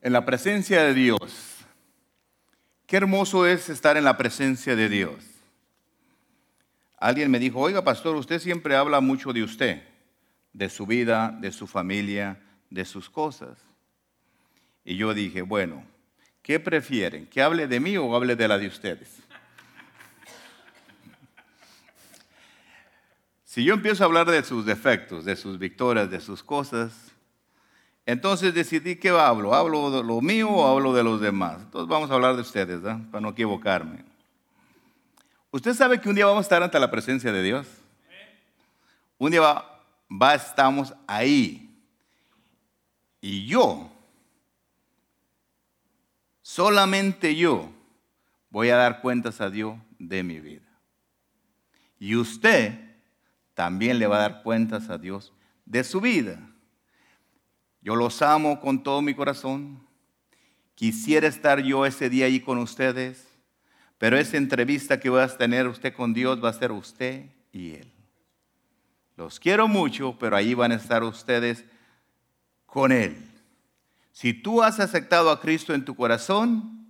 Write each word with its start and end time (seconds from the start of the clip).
en 0.00 0.12
la 0.12 0.24
presencia 0.24 0.82
de 0.82 0.94
Dios. 0.94 1.56
Qué 2.86 2.96
hermoso 2.96 3.46
es 3.46 3.68
estar 3.68 3.96
en 3.96 4.04
la 4.04 4.16
presencia 4.16 4.76
de 4.76 4.88
Dios. 4.88 5.24
Alguien 6.98 7.30
me 7.30 7.38
dijo, 7.38 7.60
oiga 7.60 7.84
pastor, 7.84 8.16
usted 8.16 8.38
siempre 8.38 8.76
habla 8.76 9.00
mucho 9.00 9.32
de 9.32 9.42
usted, 9.42 9.82
de 10.52 10.68
su 10.70 10.86
vida, 10.86 11.36
de 11.40 11.52
su 11.52 11.66
familia, 11.66 12.40
de 12.70 12.84
sus 12.84 13.10
cosas. 13.10 13.58
Y 14.84 14.96
yo 14.96 15.12
dije, 15.12 15.42
bueno, 15.42 15.84
¿qué 16.42 16.60
prefieren? 16.60 17.26
¿Que 17.26 17.42
hable 17.42 17.66
de 17.66 17.80
mí 17.80 17.96
o 17.96 18.14
hable 18.14 18.36
de 18.36 18.48
la 18.48 18.56
de 18.56 18.68
ustedes? 18.68 19.18
Si 23.44 23.64
yo 23.64 23.74
empiezo 23.74 24.04
a 24.04 24.06
hablar 24.06 24.30
de 24.30 24.42
sus 24.44 24.64
defectos, 24.66 25.24
de 25.24 25.34
sus 25.34 25.58
victorias, 25.58 26.10
de 26.10 26.20
sus 26.20 26.42
cosas, 26.42 26.92
entonces 28.06 28.54
decidí 28.54 28.96
que 28.96 29.08
hablo. 29.10 29.52
¿Hablo 29.52 29.90
de 29.90 30.04
lo 30.04 30.20
mío 30.20 30.48
o 30.48 30.66
hablo 30.66 30.94
de 30.94 31.02
los 31.02 31.20
demás? 31.20 31.56
Entonces 31.60 31.88
vamos 31.88 32.08
a 32.08 32.14
hablar 32.14 32.36
de 32.36 32.42
ustedes, 32.42 32.80
para 32.80 33.20
no 33.20 33.30
equivocarme. 33.30 34.04
¿Usted 35.50 35.74
sabe 35.74 36.00
que 36.00 36.08
un 36.08 36.14
día 36.14 36.24
vamos 36.24 36.40
a 36.40 36.46
estar 36.46 36.62
ante 36.62 36.78
la 36.78 36.90
presencia 36.90 37.32
de 37.32 37.42
Dios? 37.42 37.66
Un 39.18 39.32
día 39.32 39.40
va, 39.40 39.82
va 40.10 40.34
estamos 40.36 40.94
ahí. 41.08 41.68
Y 43.20 43.44
yo, 43.46 43.90
solamente 46.42 47.34
yo, 47.34 47.72
voy 48.50 48.68
a 48.68 48.76
dar 48.76 49.00
cuentas 49.00 49.40
a 49.40 49.50
Dios 49.50 49.76
de 49.98 50.22
mi 50.22 50.38
vida. 50.38 50.62
Y 51.98 52.14
usted 52.14 52.78
también 53.54 53.98
le 53.98 54.06
va 54.06 54.18
a 54.18 54.28
dar 54.28 54.42
cuentas 54.44 54.90
a 54.90 54.98
Dios 54.98 55.32
de 55.64 55.82
su 55.82 56.00
vida. 56.00 56.38
Yo 57.86 57.94
los 57.94 58.20
amo 58.20 58.60
con 58.60 58.82
todo 58.82 59.00
mi 59.00 59.14
corazón. 59.14 59.80
Quisiera 60.74 61.28
estar 61.28 61.60
yo 61.62 61.86
ese 61.86 62.10
día 62.10 62.26
ahí 62.26 62.40
con 62.40 62.58
ustedes, 62.58 63.28
pero 63.96 64.18
esa 64.18 64.38
entrevista 64.38 64.98
que 64.98 65.08
va 65.08 65.22
a 65.22 65.28
tener 65.28 65.68
usted 65.68 65.94
con 65.94 66.12
Dios 66.12 66.42
va 66.42 66.48
a 66.48 66.52
ser 66.52 66.72
usted 66.72 67.26
y 67.52 67.74
Él. 67.74 67.92
Los 69.16 69.38
quiero 69.38 69.68
mucho, 69.68 70.16
pero 70.18 70.34
ahí 70.34 70.52
van 70.52 70.72
a 70.72 70.74
estar 70.74 71.04
ustedes 71.04 71.64
con 72.66 72.90
Él. 72.90 73.16
Si 74.10 74.34
tú 74.34 74.64
has 74.64 74.80
aceptado 74.80 75.30
a 75.30 75.40
Cristo 75.40 75.72
en 75.72 75.84
tu 75.84 75.94
corazón, 75.94 76.88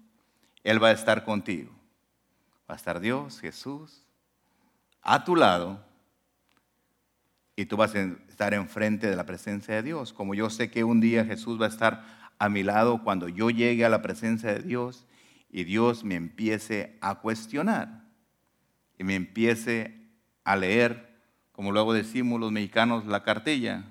Él 0.65 0.83
va 0.83 0.89
a 0.89 0.93
estar 0.93 1.27
contigo. 1.27 1.73
Va 2.71 2.73
a 2.73 2.78
estar 2.78 3.01
Dios, 3.01 3.39
Jesús, 3.39 4.03
a 5.03 5.23
tu 5.25 5.37
lado 5.37 5.86
y 7.57 7.65
tú 7.65 7.79
vas 7.79 7.95
a 7.95 8.03
estar 8.29 8.53
enfrente 8.53 9.09
de 9.09 9.17
la 9.17 9.25
presencia 9.25 9.75
de 9.75 9.83
Dios. 9.83 10.12
Como 10.12 10.35
yo 10.35 10.51
sé 10.51 10.71
que 10.71 10.85
un 10.85 11.01
día 11.01 11.25
Jesús 11.25 11.61
va 11.61 11.65
a 11.65 11.71
estar 11.71 12.05
a 12.39 12.51
mi 12.51 12.62
lado 12.62 13.03
cuando 13.03 13.29
yo 13.29 13.49
llegue 13.49 13.87
a 13.87 13.89
la 13.89 14.03
presencia 14.03 14.53
de 14.53 14.62
Dios 14.62 15.07
y 15.51 15.65
Dios 15.65 16.05
me 16.05 16.17
empiece 16.17 16.99
a 17.01 17.17
cuestionar 17.17 18.05
y 18.99 19.05
me 19.05 19.15
empiece 19.15 19.95
a 20.45 20.55
leer, 20.55 21.17
como 21.53 21.73
luego 21.73 21.95
decimos 21.95 22.39
los 22.39 22.53
mexicanos, 22.53 23.07
la 23.07 23.23
cartilla. 23.23 23.84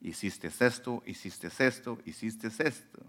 Hiciste 0.00 0.48
esto, 0.60 1.02
hiciste 1.06 1.48
esto, 1.58 1.98
hiciste 2.04 2.46
esto. 2.46 3.00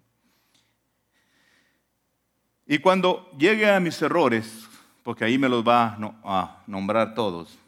Y 2.66 2.80
cuando 2.80 3.32
llegue 3.38 3.70
a 3.70 3.80
mis 3.80 4.02
errores, 4.02 4.68
porque 5.04 5.24
ahí 5.24 5.38
me 5.38 5.48
los 5.48 5.64
va 5.64 5.98
a 6.24 6.64
nombrar 6.66 7.14
todos, 7.14 7.60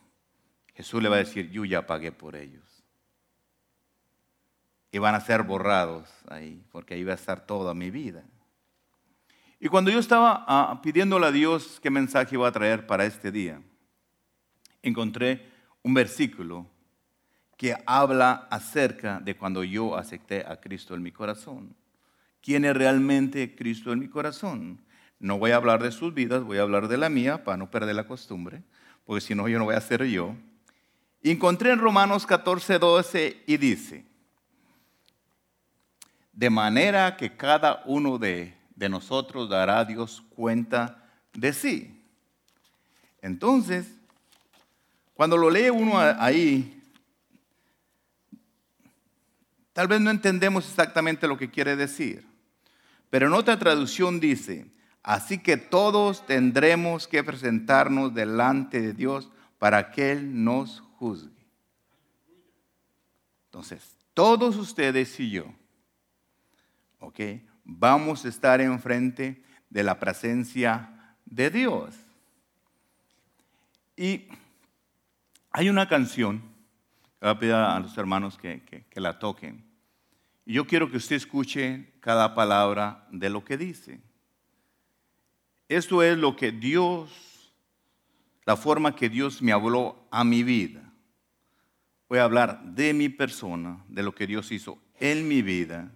Jesús 0.80 1.04
le 1.04 1.10
va 1.10 1.18
a 1.18 1.20
decir, 1.20 1.52
yo 1.52 1.66
ya 1.66 1.86
pagué 1.86 2.14
por 2.14 2.38
ellos. 2.38 2.64
Y 4.94 4.98
van 4.98 5.14
a 5.14 5.20
ser 5.20 5.44
borrados 5.44 6.10
ahí, 6.30 6.64
porque 6.72 6.94
ahí 6.94 7.04
va 7.04 7.12
a 7.12 7.16
estar 7.16 7.46
toda 7.46 7.74
mi 7.74 7.92
vida. 7.92 8.24
Y 9.60 9.68
cuando 9.68 9.92
yo 9.92 10.00
estaba 10.00 10.46
ah, 10.48 10.80
pidiéndole 10.82 11.26
a 11.26 11.34
Dios 11.34 11.82
qué 11.84 11.90
mensaje 11.90 12.36
iba 12.36 12.48
a 12.48 12.54
traer 12.54 12.88
para 12.88 13.04
este 13.04 13.30
día, 13.30 13.62
encontré 14.82 15.52
un 15.84 15.94
versículo 15.94 16.66
que 17.58 17.76
habla 17.86 18.48
acerca 18.50 19.20
de 19.20 19.36
cuando 19.36 19.66
yo 19.66 19.98
acepté 19.98 20.46
a 20.48 20.62
Cristo 20.62 20.96
en 20.96 21.04
mi 21.04 21.12
corazón. 21.12 21.76
¿Quién 22.42 22.64
es 22.64 22.74
realmente 22.74 23.54
Cristo 23.54 23.92
en 23.92 24.00
mi 24.00 24.08
corazón? 24.08 24.80
No 25.20 25.40
voy 25.40 25.52
a 25.52 25.58
hablar 25.58 25.84
de 25.84 25.92
sus 25.92 26.14
vidas, 26.14 26.42
voy 26.42 26.58
a 26.58 26.62
hablar 26.62 26.88
de 26.88 26.96
la 26.96 27.10
mía 27.10 27.44
para 27.44 27.58
no 27.58 27.70
perder 27.70 27.98
la 27.98 28.08
costumbre, 28.08 28.64
porque 29.04 29.20
si 29.20 29.36
no 29.36 29.50
yo 29.50 29.60
no 29.60 29.66
voy 29.66 29.76
a 29.76 29.82
ser 29.82 30.06
yo. 30.06 30.38
Encontré 31.22 31.72
en 31.72 31.80
Romanos 31.80 32.26
14, 32.26 32.80
12 32.80 33.44
y 33.46 33.58
dice, 33.58 34.06
de 36.32 36.50
manera 36.50 37.18
que 37.18 37.36
cada 37.36 37.84
uno 37.86 38.18
de, 38.18 38.56
nosotros 38.78 39.50
dará 39.50 39.80
a 39.80 39.86
Dios 39.86 40.24
cuenta 40.30 41.06
de 41.34 41.52
sí. 41.52 42.02
Entonces, 43.22 43.88
cuando 45.14 45.36
lo 45.36 45.50
lee 45.50 45.70
uno 45.70 46.00
ahí, 46.00 46.82
tal 49.74 49.90
vez 49.90 50.00
no 50.00 50.10
entendemos 50.10 50.70
exactamente 50.70 51.28
lo 51.28 51.38
que 51.38 51.52
quiere 51.52 51.76
decir, 51.76 52.26
pero 53.10 53.28
en 53.28 53.34
otra 53.34 53.60
traducción 53.60 54.22
dice, 54.22 54.68
así 55.04 55.40
que 55.40 55.58
todos 55.58 56.26
tendremos 56.26 57.10
que 57.10 57.22
presentarnos 57.26 58.14
delante 58.14 58.80
de 58.80 58.94
Dios 58.94 59.30
para 59.58 59.92
que 59.92 60.14
Él 60.14 60.46
nos 60.46 60.84
Entonces, 63.46 63.96
todos 64.14 64.56
ustedes 64.58 65.20
y 65.20 65.32
yo, 65.32 65.46
¿ok? 67.00 67.20
Vamos 67.64 68.26
a 68.26 68.30
estar 68.30 68.60
enfrente 68.62 69.44
de 69.70 69.84
la 69.84 70.00
presencia 70.00 71.16
de 71.26 71.50
Dios. 71.50 71.96
Y 73.96 74.28
hay 75.52 75.70
una 75.70 75.88
canción, 75.88 76.42
voy 77.22 77.30
a 77.30 77.40
pedir 77.40 77.54
a 77.54 77.80
los 77.80 77.98
hermanos 77.98 78.38
que, 78.38 78.62
que 78.90 79.00
la 79.00 79.20
toquen. 79.20 79.64
Y 80.46 80.54
yo 80.54 80.68
quiero 80.68 80.90
que 80.90 80.98
usted 80.98 81.16
escuche 81.16 81.94
cada 82.00 82.34
palabra 82.36 83.08
de 83.12 83.30
lo 83.30 83.46
que 83.46 83.58
dice. 83.58 84.02
Esto 85.68 86.02
es 86.02 86.18
lo 86.18 86.36
que 86.36 86.52
Dios, 86.52 87.54
la 88.46 88.58
forma 88.58 88.96
que 88.96 89.10
Dios 89.10 89.42
me 89.42 89.52
habló 89.52 90.08
a 90.10 90.24
mi 90.24 90.44
vida 90.44 90.89
voy 92.10 92.18
a 92.18 92.24
hablar 92.24 92.62
de 92.64 92.94
mi 92.94 93.08
persona, 93.08 93.86
de 93.88 94.02
lo 94.02 94.14
que 94.14 94.26
Dios 94.26 94.52
hizo 94.52 94.80
en 95.00 95.28
mi 95.28 95.44
vida. 95.44 95.92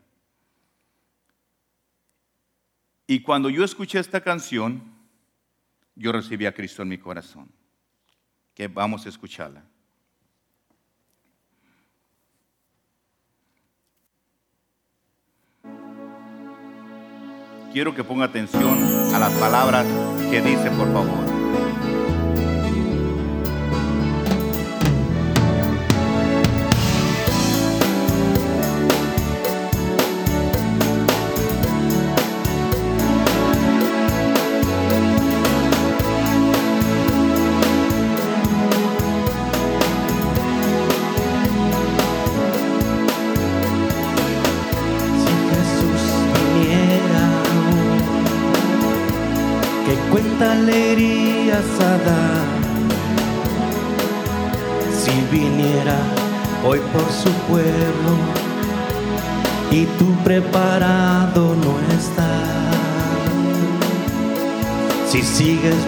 Y 3.07 3.21
cuando 3.21 3.49
yo 3.49 3.63
escuché 3.63 3.99
esta 3.99 4.21
canción, 4.21 4.83
yo 5.95 6.11
recibí 6.11 6.45
a 6.45 6.53
Cristo 6.53 6.83
en 6.83 6.89
mi 6.89 6.99
corazón. 6.99 7.51
Que 8.53 8.67
vamos 8.67 9.05
a 9.07 9.09
escucharla. 9.09 9.63
Quiero 17.73 17.95
que 17.95 18.03
ponga 18.03 18.25
atención 18.25 18.77
a 19.15 19.17
las 19.17 19.33
palabras 19.33 19.87
que 20.29 20.41
dice, 20.41 20.69
por 20.69 20.93
favor. 20.93 21.22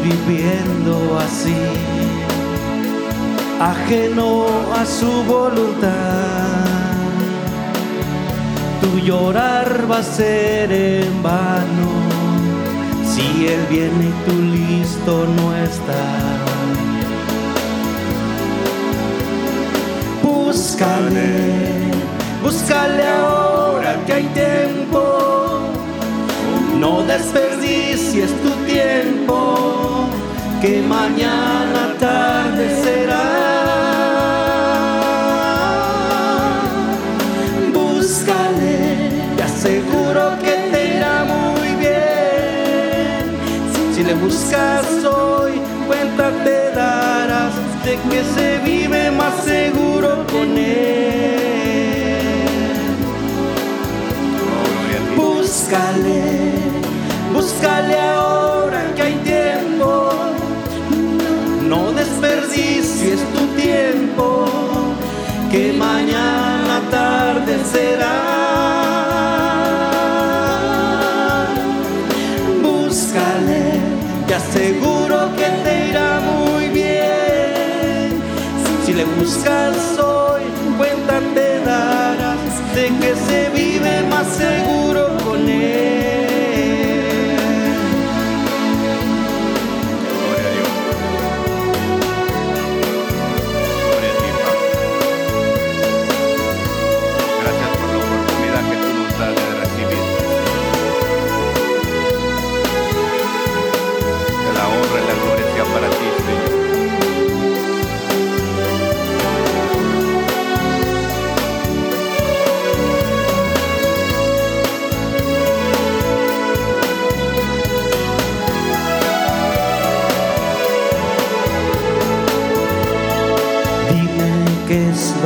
Viviendo 0.06 1.18
así, 1.20 1.56
ajeno 3.60 4.46
a 4.80 4.86
su 4.86 5.12
voluntad, 5.24 6.96
tu 8.82 9.00
llorar 9.00 9.88
va 9.90 10.00
a 10.00 10.04
ser 10.04 10.72
en 10.72 11.24
vano. 11.24 11.90
Si 13.12 13.48
Él 13.48 13.66
viene 13.70 14.06
y 14.12 14.16
tú 14.26 14.36
listo 14.58 15.26
no 15.38 15.56
estás. 15.56 16.36
Búscale, 20.22 21.92
búscale 22.44 23.04
ahora 23.08 23.96
que 24.06 24.14
hay 24.14 24.24
tiempo 24.34 24.76
desperdicies 27.08 28.32
tu 28.42 28.50
tiempo, 28.66 29.75
que 30.66 30.82
mañana 30.82 31.94
tarde 32.00 32.66
será. 32.84 33.26
Búscale, 37.72 39.12
te 39.38 39.44
aseguro 39.44 40.24
que 40.44 40.54
te 40.72 40.80
irá 40.98 41.24
muy 41.36 41.70
bien. 41.86 43.24
Si 43.94 44.04
le 44.04 44.16
buscas 44.16 44.88
hoy, 45.06 45.54
cuenta 45.88 46.32
te 46.44 46.72
darás 46.72 47.54
de 47.86 47.94
que 48.10 48.20
se 48.36 48.58
vive 48.70 49.12
más 49.12 49.36
seguro 49.44 50.26
con 50.32 50.58
él. 50.58 51.36
Búscale, 55.16 56.24
búscale 57.34 58.00
ahora 58.00 58.55
que 65.52 65.74
mañana 65.74 66.82
tarde 66.92 67.54
será. 67.64 68.18
Búscale, 72.62 73.80
te 74.28 74.34
aseguro 74.36 75.18
que 75.38 75.48
te 75.64 75.90
irá 75.90 76.20
muy 76.20 76.68
bien. 76.70 78.22
Si 78.86 78.94
le 78.94 79.06
buscas 79.06 80.05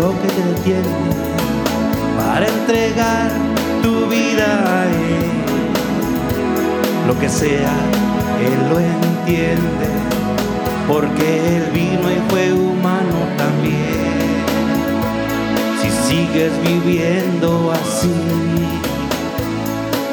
lo 0.01 0.09
que 0.19 0.27
te 0.27 0.43
detiene 0.43 0.89
para 2.17 2.47
entregar 2.47 3.31
tu 3.83 4.07
vida 4.07 4.47
a 4.65 4.85
Él. 4.85 5.29
Lo 7.07 7.19
que 7.19 7.29
sea, 7.29 7.75
Él 8.47 8.59
lo 8.69 8.79
entiende, 8.79 9.89
porque 10.87 11.57
Él 11.57 11.69
vino 11.71 12.11
y 12.11 12.19
fue 12.29 12.51
humano 12.51 13.17
también. 13.37 14.09
Si 15.79 15.89
sigues 16.07 16.51
viviendo 16.63 17.71
así, 17.71 18.13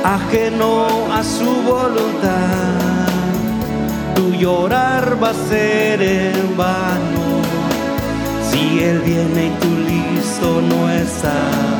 ajeno 0.04 0.86
a 1.12 1.24
su 1.24 1.50
voluntad, 1.62 3.08
tu 4.14 4.32
llorar 4.32 5.16
va 5.22 5.30
a 5.30 5.48
ser 5.48 6.02
en 6.02 6.56
vano. 6.58 7.25
Si 8.56 8.82
Él 8.82 9.00
viene 9.00 9.48
y 9.48 9.50
tú 9.60 9.68
listo 9.86 10.62
no 10.62 10.90
estás, 10.90 11.76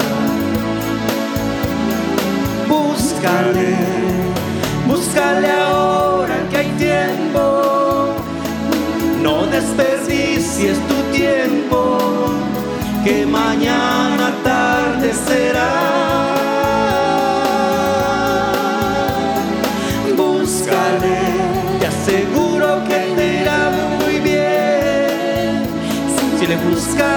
búscale, 2.69 3.77
búscale 4.87 5.53
ahora 5.53 6.37
que 6.51 6.57
hay 6.59 6.69
tiempo. 6.73 8.11
No 9.23 9.47
desperdicies 9.47 10.77
tu 10.87 11.17
tiempo, 11.17 11.99
que 13.03 13.25
mañana 13.25 14.35
tarde 14.45 15.15
será. 15.15 16.36
Si 26.77 27.16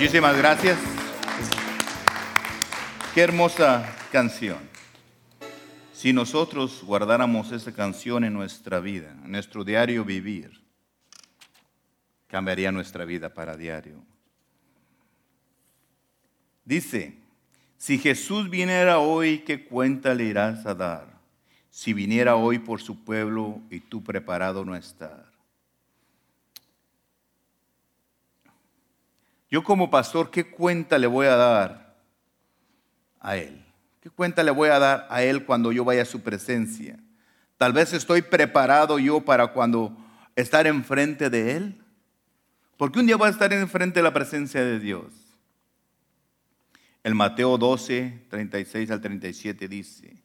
Muchísimas 0.00 0.34
gracias. 0.34 0.78
Qué 3.12 3.20
hermosa 3.20 3.84
canción. 4.10 4.58
Si 5.92 6.14
nosotros 6.14 6.82
guardáramos 6.82 7.52
esa 7.52 7.70
canción 7.74 8.24
en 8.24 8.32
nuestra 8.32 8.80
vida, 8.80 9.14
en 9.22 9.32
nuestro 9.32 9.62
diario 9.62 10.02
vivir, 10.02 10.58
cambiaría 12.28 12.72
nuestra 12.72 13.04
vida 13.04 13.34
para 13.34 13.58
diario. 13.58 14.02
Dice, 16.64 17.18
si 17.76 17.98
Jesús 17.98 18.48
viniera 18.48 19.00
hoy, 19.00 19.40
¿qué 19.40 19.66
cuenta 19.66 20.14
le 20.14 20.24
irás 20.24 20.64
a 20.64 20.74
dar? 20.74 21.08
Si 21.68 21.92
viniera 21.92 22.36
hoy 22.36 22.58
por 22.58 22.80
su 22.80 23.04
pueblo 23.04 23.60
y 23.68 23.80
tú 23.80 24.02
preparado 24.02 24.64
no 24.64 24.74
estar. 24.74 25.39
Yo 29.50 29.64
como 29.64 29.90
pastor, 29.90 30.30
¿qué 30.30 30.44
cuenta 30.50 30.96
le 30.98 31.06
voy 31.06 31.26
a 31.26 31.36
dar 31.36 31.96
a 33.18 33.36
Él? 33.36 33.64
¿Qué 34.00 34.08
cuenta 34.08 34.42
le 34.42 34.50
voy 34.50 34.68
a 34.70 34.78
dar 34.78 35.06
a 35.10 35.22
Él 35.22 35.44
cuando 35.44 35.72
yo 35.72 35.84
vaya 35.84 36.02
a 36.02 36.06
su 36.06 36.20
presencia? 36.22 36.98
Tal 37.56 37.72
vez 37.72 37.92
estoy 37.92 38.22
preparado 38.22 38.98
yo 38.98 39.20
para 39.20 39.48
cuando 39.48 39.96
estar 40.36 40.66
enfrente 40.66 41.28
de 41.28 41.56
Él. 41.56 41.84
Porque 42.76 42.98
un 43.00 43.06
día 43.06 43.16
voy 43.16 43.26
a 43.26 43.30
estar 43.30 43.52
enfrente 43.52 43.98
de 43.98 44.04
la 44.04 44.12
presencia 44.14 44.64
de 44.64 44.78
Dios. 44.78 45.04
El 47.02 47.14
Mateo 47.14 47.58
12, 47.58 48.26
36 48.30 48.90
al 48.90 49.00
37 49.00 49.68
dice, 49.68 50.22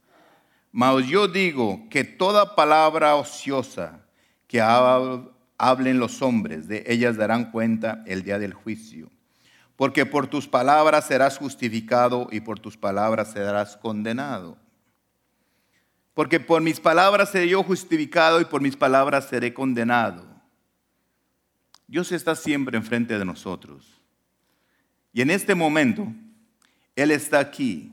Mas 0.72 1.08
yo 1.08 1.28
digo 1.28 1.88
que 1.90 2.04
toda 2.04 2.56
palabra 2.56 3.16
ociosa 3.16 4.06
que 4.48 4.62
hab- 4.62 5.32
hablen 5.58 6.00
los 6.00 6.22
hombres, 6.22 6.68
de 6.68 6.84
ellas 6.88 7.18
darán 7.18 7.52
cuenta 7.52 8.04
el 8.06 8.24
día 8.24 8.40
del 8.40 8.54
juicio. 8.54 9.10
Porque 9.76 10.06
por 10.06 10.28
tus 10.28 10.48
palabras 10.48 11.08
serás 11.08 11.38
justificado 11.38 12.28
y 12.32 12.40
por 12.40 12.60
tus 12.60 12.78
palabras 12.78 13.32
serás 13.32 13.76
condenado. 13.78 14.58
Porque 16.14 16.40
por 16.40 16.62
mis 16.62 16.80
palabras 16.80 17.30
seré 17.30 17.50
yo 17.50 17.62
justificado 17.62 18.40
y 18.40 18.46
por 18.46 18.62
mis 18.62 18.78
palabras 18.78 19.28
seré 19.28 19.54
condenado. 19.54 20.26
Dios 21.88 22.12
está 22.12 22.36
siempre 22.36 22.78
enfrente 22.78 23.20
de 23.20 23.26
nosotros. 23.26 24.02
Y 25.12 25.22
en 25.22 25.30
este 25.30 25.56
momento, 25.56 26.08
Él 26.96 27.12
está 27.12 27.40
aquí 27.40 27.92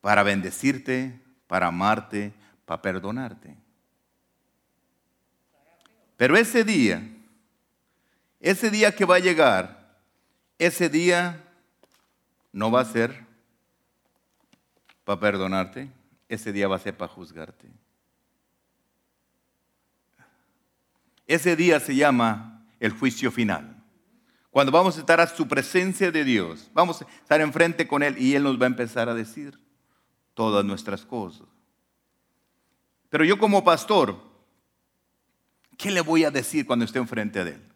para 0.00 0.22
bendecirte, 0.22 1.18
para 1.46 1.68
amarte, 1.68 2.32
para 2.66 2.82
perdonarte. 2.82 3.56
Pero 6.16 6.36
ese 6.36 6.64
día, 6.64 7.02
ese 8.40 8.70
día 8.70 8.94
que 8.94 9.04
va 9.04 9.16
a 9.16 9.20
llegar, 9.20 9.81
ese 10.66 10.88
día 10.88 11.42
no 12.52 12.70
va 12.70 12.82
a 12.82 12.84
ser 12.84 13.26
para 15.02 15.18
perdonarte, 15.18 15.90
ese 16.28 16.52
día 16.52 16.68
va 16.68 16.76
a 16.76 16.78
ser 16.78 16.96
para 16.96 17.12
juzgarte. 17.12 17.66
Ese 21.26 21.56
día 21.56 21.80
se 21.80 21.96
llama 21.96 22.64
el 22.78 22.92
juicio 22.92 23.32
final. 23.32 23.82
Cuando 24.52 24.70
vamos 24.70 24.96
a 24.96 25.00
estar 25.00 25.20
a 25.20 25.26
su 25.26 25.48
presencia 25.48 26.12
de 26.12 26.22
Dios, 26.22 26.70
vamos 26.72 27.02
a 27.02 27.06
estar 27.06 27.40
enfrente 27.40 27.88
con 27.88 28.04
Él 28.04 28.16
y 28.16 28.36
Él 28.36 28.44
nos 28.44 28.60
va 28.60 28.66
a 28.66 28.68
empezar 28.68 29.08
a 29.08 29.14
decir 29.14 29.58
todas 30.34 30.64
nuestras 30.64 31.04
cosas. 31.04 31.48
Pero 33.08 33.24
yo 33.24 33.36
como 33.36 33.64
pastor, 33.64 34.16
¿qué 35.76 35.90
le 35.90 36.02
voy 36.02 36.22
a 36.22 36.30
decir 36.30 36.66
cuando 36.66 36.84
esté 36.84 37.00
enfrente 37.00 37.42
de 37.44 37.50
Él? 37.50 37.71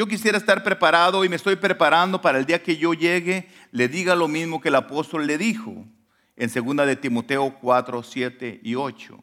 Yo 0.00 0.06
quisiera 0.06 0.38
estar 0.38 0.62
preparado 0.62 1.26
y 1.26 1.28
me 1.28 1.36
estoy 1.36 1.56
preparando 1.56 2.22
para 2.22 2.38
el 2.38 2.46
día 2.46 2.62
que 2.62 2.78
yo 2.78 2.94
llegue, 2.94 3.50
le 3.70 3.86
diga 3.86 4.14
lo 4.14 4.28
mismo 4.28 4.58
que 4.58 4.70
el 4.70 4.76
apóstol 4.76 5.26
le 5.26 5.36
dijo 5.36 5.84
en 6.36 6.50
2 6.50 6.86
de 6.86 6.96
Timoteo 6.96 7.58
4, 7.60 8.02
7 8.02 8.60
y 8.62 8.76
8. 8.76 9.22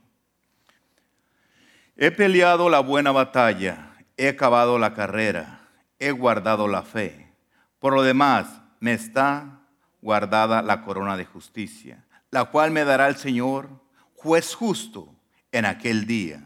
He 1.95 2.11
peleado 2.11 2.69
la 2.69 2.81
buena 2.81 3.11
batalla, 3.11 3.95
he 4.17 4.27
acabado 4.27 4.77
la 4.77 4.93
carrera, 4.93 5.67
he 5.97 6.11
guardado 6.11 6.67
la 6.67 6.83
fe. 6.83 7.33
Por 7.79 7.93
lo 7.93 8.03
demás, 8.03 8.61
me 8.79 8.93
está 8.93 9.61
guardada 10.03 10.61
la 10.61 10.83
corona 10.83 11.17
de 11.17 11.25
justicia, 11.25 12.05
la 12.29 12.45
cual 12.45 12.69
me 12.69 12.85
dará 12.85 13.07
el 13.07 13.15
Señor, 13.15 13.67
juez 14.13 14.53
justo, 14.53 15.11
en 15.51 15.65
aquel 15.65 16.05
día. 16.05 16.43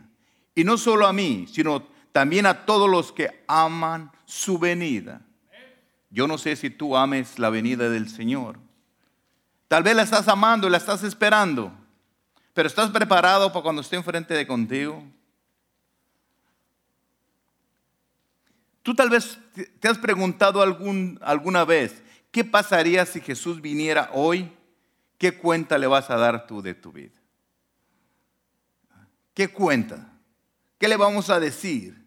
Y 0.55 0.63
no 0.63 0.77
solo 0.77 1.05
a 1.05 1.11
mí, 1.11 1.47
sino 1.51 1.85
también 2.13 2.45
a 2.45 2.65
todos 2.65 2.89
los 2.89 3.11
que 3.11 3.43
aman 3.47 4.09
su 4.31 4.57
venida. 4.57 5.21
Yo 6.09 6.25
no 6.25 6.37
sé 6.37 6.55
si 6.55 6.69
tú 6.69 6.95
ames 6.95 7.37
la 7.37 7.49
venida 7.49 7.89
del 7.89 8.09
Señor. 8.09 8.57
Tal 9.67 9.83
vez 9.83 9.93
la 9.93 10.03
estás 10.03 10.29
amando 10.29 10.67
y 10.67 10.69
la 10.71 10.77
estás 10.77 11.03
esperando, 11.03 11.73
pero 12.53 12.67
¿estás 12.67 12.89
preparado 12.91 13.51
para 13.51 13.63
cuando 13.63 13.81
esté 13.81 13.97
enfrente 13.97 14.33
de 14.33 14.47
contigo? 14.47 15.03
Tú 18.83 18.95
tal 18.95 19.09
vez 19.09 19.37
te 19.79 19.87
has 19.89 19.97
preguntado 19.97 20.61
algún, 20.61 21.19
alguna 21.21 21.65
vez, 21.65 22.01
¿qué 22.31 22.45
pasaría 22.45 23.05
si 23.05 23.19
Jesús 23.19 23.61
viniera 23.61 24.11
hoy? 24.13 24.49
¿Qué 25.17 25.37
cuenta 25.37 25.77
le 25.77 25.87
vas 25.87 26.09
a 26.09 26.15
dar 26.15 26.47
tú 26.47 26.61
de 26.61 26.73
tu 26.73 26.93
vida? 26.93 27.19
¿Qué 29.33 29.49
cuenta? 29.49 30.09
¿Qué 30.77 30.87
le 30.87 30.95
vamos 30.95 31.29
a 31.29 31.39
decir? 31.39 32.00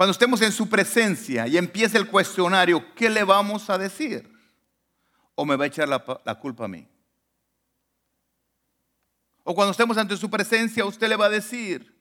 Cuando 0.00 0.12
estemos 0.12 0.40
en 0.40 0.50
su 0.50 0.66
presencia 0.66 1.46
y 1.46 1.58
empiece 1.58 1.98
el 1.98 2.08
cuestionario, 2.08 2.94
¿qué 2.94 3.10
le 3.10 3.22
vamos 3.22 3.68
a 3.68 3.76
decir? 3.76 4.32
¿O 5.34 5.44
me 5.44 5.56
va 5.56 5.64
a 5.64 5.66
echar 5.66 5.86
la, 5.90 6.02
la 6.24 6.36
culpa 6.36 6.64
a 6.64 6.68
mí? 6.68 6.88
O 9.44 9.54
cuando 9.54 9.72
estemos 9.72 9.98
ante 9.98 10.16
su 10.16 10.30
presencia, 10.30 10.86
usted 10.86 11.06
le 11.06 11.16
va 11.16 11.26
a 11.26 11.28
decir, 11.28 11.94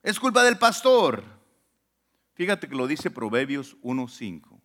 es 0.00 0.20
culpa 0.20 0.44
del 0.44 0.56
pastor. 0.56 1.24
Fíjate 2.34 2.68
que 2.68 2.76
lo 2.76 2.86
dice 2.86 3.10
Proverbios 3.10 3.76
1.5. 3.82 4.60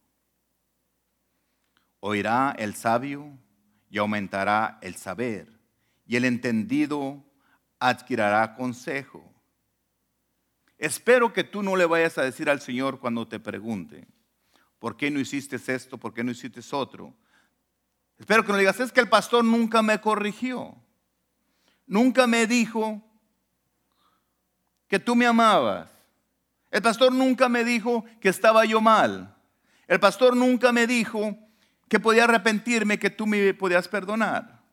Oirá 2.02 2.54
el 2.60 2.76
sabio 2.76 3.36
y 3.90 3.98
aumentará 3.98 4.78
el 4.84 4.94
saber, 4.94 5.60
y 6.06 6.18
el 6.18 6.26
entendido 6.26 7.26
adquirirá 7.80 8.54
consejo. 8.54 9.29
Espero 10.80 11.34
que 11.34 11.44
tú 11.44 11.62
no 11.62 11.76
le 11.76 11.86
vayas 11.86 12.18
a 12.18 12.24
decir 12.24 12.50
al 12.50 12.62
Señor 12.62 13.02
cuando 13.02 13.28
te 13.28 13.38
pregunte, 13.38 14.08
¿por 14.80 14.96
qué 14.96 15.12
no 15.12 15.20
hiciste 15.20 15.58
esto? 15.58 15.98
¿Por 15.98 16.14
qué 16.14 16.24
no 16.24 16.32
hiciste 16.32 16.62
otro? 16.72 17.14
Espero 18.18 18.46
que 18.46 18.54
no 18.54 18.58
digas, 18.58 18.80
es 18.80 18.94
que 18.94 19.02
el 19.02 19.10
pastor 19.10 19.44
nunca 19.44 19.82
me 19.82 20.00
corrigió. 20.00 20.76
Nunca 21.86 22.28
me 22.28 22.48
dijo 22.48 23.04
que 24.88 25.00
tú 25.00 25.18
me 25.18 25.26
amabas. 25.26 25.90
El 26.72 26.82
pastor 26.82 27.12
nunca 27.12 27.50
me 27.50 27.66
dijo 27.66 28.06
que 28.22 28.30
estaba 28.30 28.64
yo 28.64 28.80
mal. 28.80 29.36
El 29.86 30.00
pastor 30.00 30.34
nunca 30.34 30.72
me 30.72 30.88
dijo 30.88 31.38
que 31.90 32.00
podía 32.00 32.24
arrepentirme, 32.24 33.00
que 33.00 33.10
tú 33.10 33.28
me 33.28 33.54
podías 33.54 33.88
perdonar. 33.90 34.64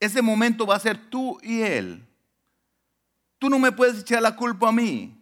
Ese 0.00 0.22
momento 0.22 0.64
va 0.64 0.76
a 0.76 0.80
ser 0.80 1.10
tú 1.10 1.38
y 1.42 1.60
él. 1.60 2.07
Tú 3.38 3.48
no 3.48 3.58
me 3.58 3.72
puedes 3.72 4.00
echar 4.00 4.22
la 4.22 4.36
culpa 4.36 4.68
a 4.68 4.72
mí. 4.72 5.14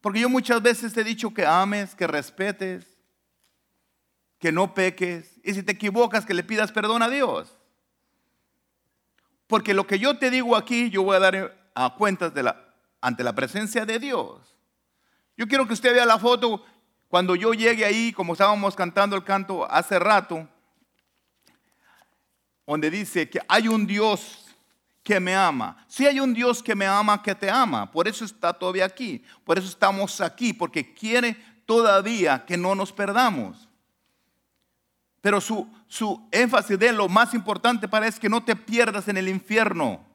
Porque 0.00 0.20
yo 0.20 0.28
muchas 0.28 0.62
veces 0.62 0.92
te 0.92 1.02
he 1.02 1.04
dicho 1.04 1.32
que 1.32 1.44
ames, 1.44 1.94
que 1.94 2.06
respetes, 2.06 2.86
que 4.38 4.50
no 4.50 4.74
peques. 4.74 5.38
Y 5.44 5.54
si 5.54 5.62
te 5.62 5.72
equivocas, 5.72 6.24
que 6.24 6.34
le 6.34 6.42
pidas 6.42 6.72
perdón 6.72 7.02
a 7.02 7.08
Dios. 7.08 7.56
Porque 9.46 9.74
lo 9.74 9.86
que 9.86 9.98
yo 9.98 10.18
te 10.18 10.30
digo 10.30 10.56
aquí, 10.56 10.90
yo 10.90 11.02
voy 11.02 11.16
a 11.16 11.20
dar 11.20 11.70
a 11.74 11.94
cuentas 11.94 12.32
de 12.32 12.42
la, 12.42 12.74
ante 13.00 13.22
la 13.22 13.34
presencia 13.34 13.84
de 13.84 13.98
Dios. 13.98 14.56
Yo 15.36 15.46
quiero 15.46 15.66
que 15.66 15.72
usted 15.72 15.92
vea 15.92 16.06
la 16.06 16.18
foto 16.18 16.64
cuando 17.08 17.34
yo 17.34 17.52
llegue 17.52 17.84
ahí, 17.84 18.12
como 18.12 18.34
estábamos 18.34 18.76
cantando 18.76 19.16
el 19.16 19.24
canto 19.24 19.70
hace 19.70 19.98
rato, 19.98 20.48
donde 22.66 22.90
dice 22.90 23.28
que 23.28 23.40
hay 23.48 23.66
un 23.66 23.86
Dios 23.86 24.39
que 25.02 25.18
me 25.18 25.34
ama. 25.34 25.84
Si 25.88 26.06
hay 26.06 26.20
un 26.20 26.34
Dios 26.34 26.62
que 26.62 26.74
me 26.74 26.86
ama, 26.86 27.22
que 27.22 27.34
te 27.34 27.50
ama. 27.50 27.90
Por 27.90 28.06
eso 28.06 28.24
está 28.24 28.52
todavía 28.52 28.84
aquí. 28.84 29.24
Por 29.44 29.58
eso 29.58 29.68
estamos 29.68 30.20
aquí, 30.20 30.52
porque 30.52 30.94
quiere 30.94 31.36
todavía 31.66 32.44
que 32.44 32.56
no 32.56 32.74
nos 32.74 32.92
perdamos. 32.92 33.68
Pero 35.20 35.40
su, 35.40 35.70
su 35.86 36.28
énfasis 36.30 36.78
de 36.78 36.92
lo 36.92 37.08
más 37.08 37.34
importante 37.34 37.88
para 37.88 38.06
es 38.06 38.18
que 38.18 38.28
no 38.28 38.42
te 38.42 38.56
pierdas 38.56 39.08
en 39.08 39.16
el 39.16 39.28
infierno 39.28 40.10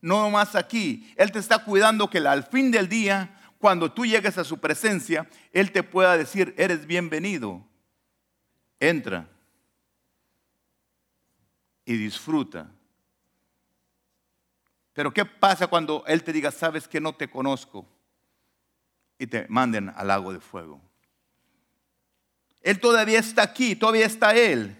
no 0.00 0.30
más 0.30 0.54
aquí. 0.54 1.12
Él 1.16 1.30
te 1.32 1.38
está 1.38 1.64
cuidando 1.64 2.08
que 2.08 2.18
al 2.18 2.44
fin 2.44 2.70
del 2.70 2.88
día, 2.88 3.36
cuando 3.58 3.92
tú 3.92 4.06
llegues 4.06 4.38
a 4.38 4.44
su 4.44 4.58
presencia, 4.58 5.28
Él 5.52 5.72
te 5.72 5.82
pueda 5.82 6.16
decir, 6.16 6.54
eres 6.56 6.86
bienvenido. 6.86 7.64
Entra 8.78 9.28
y 11.84 11.96
disfruta. 11.96 12.70
Pero 14.92 15.12
¿qué 15.12 15.24
pasa 15.24 15.66
cuando 15.66 16.04
Él 16.06 16.22
te 16.22 16.32
diga, 16.32 16.50
sabes 16.50 16.88
que 16.88 17.00
no 17.00 17.14
te 17.14 17.28
conozco? 17.28 17.86
Y 19.18 19.26
te 19.26 19.46
manden 19.48 19.92
al 19.94 20.08
lago 20.08 20.32
de 20.32 20.40
fuego. 20.40 20.80
Él 22.62 22.80
todavía 22.80 23.18
está 23.18 23.42
aquí, 23.42 23.76
todavía 23.76 24.06
está 24.06 24.34
Él. 24.34 24.76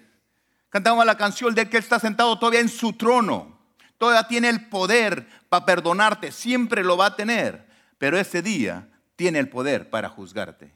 Cantamos 0.69 1.05
la 1.05 1.17
canción 1.17 1.55
de 1.55 1.69
que 1.69 1.77
Él 1.77 1.83
está 1.83 1.99
sentado 1.99 2.39
todavía 2.39 2.61
en 2.61 2.69
su 2.69 2.93
trono 2.93 3.61
todavía 4.01 4.27
tiene 4.27 4.49
el 4.49 4.67
poder 4.71 5.29
para 5.51 5.67
perdonarte, 5.67 6.33
siempre 6.33 6.83
lo 6.83 6.97
va 6.97 7.07
a 7.07 7.17
tener, 7.17 7.67
pero 7.99 8.19
ese 8.19 8.41
día 8.41 8.89
tiene 9.15 9.39
el 9.39 9.51
poder 9.51 9.91
para 9.91 10.09
juzgarte. 10.09 10.73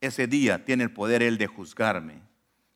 Ese 0.00 0.26
día 0.26 0.64
tiene 0.64 0.82
el 0.82 0.92
poder 0.92 1.22
él 1.22 1.38
de 1.38 1.46
juzgarme 1.46 2.22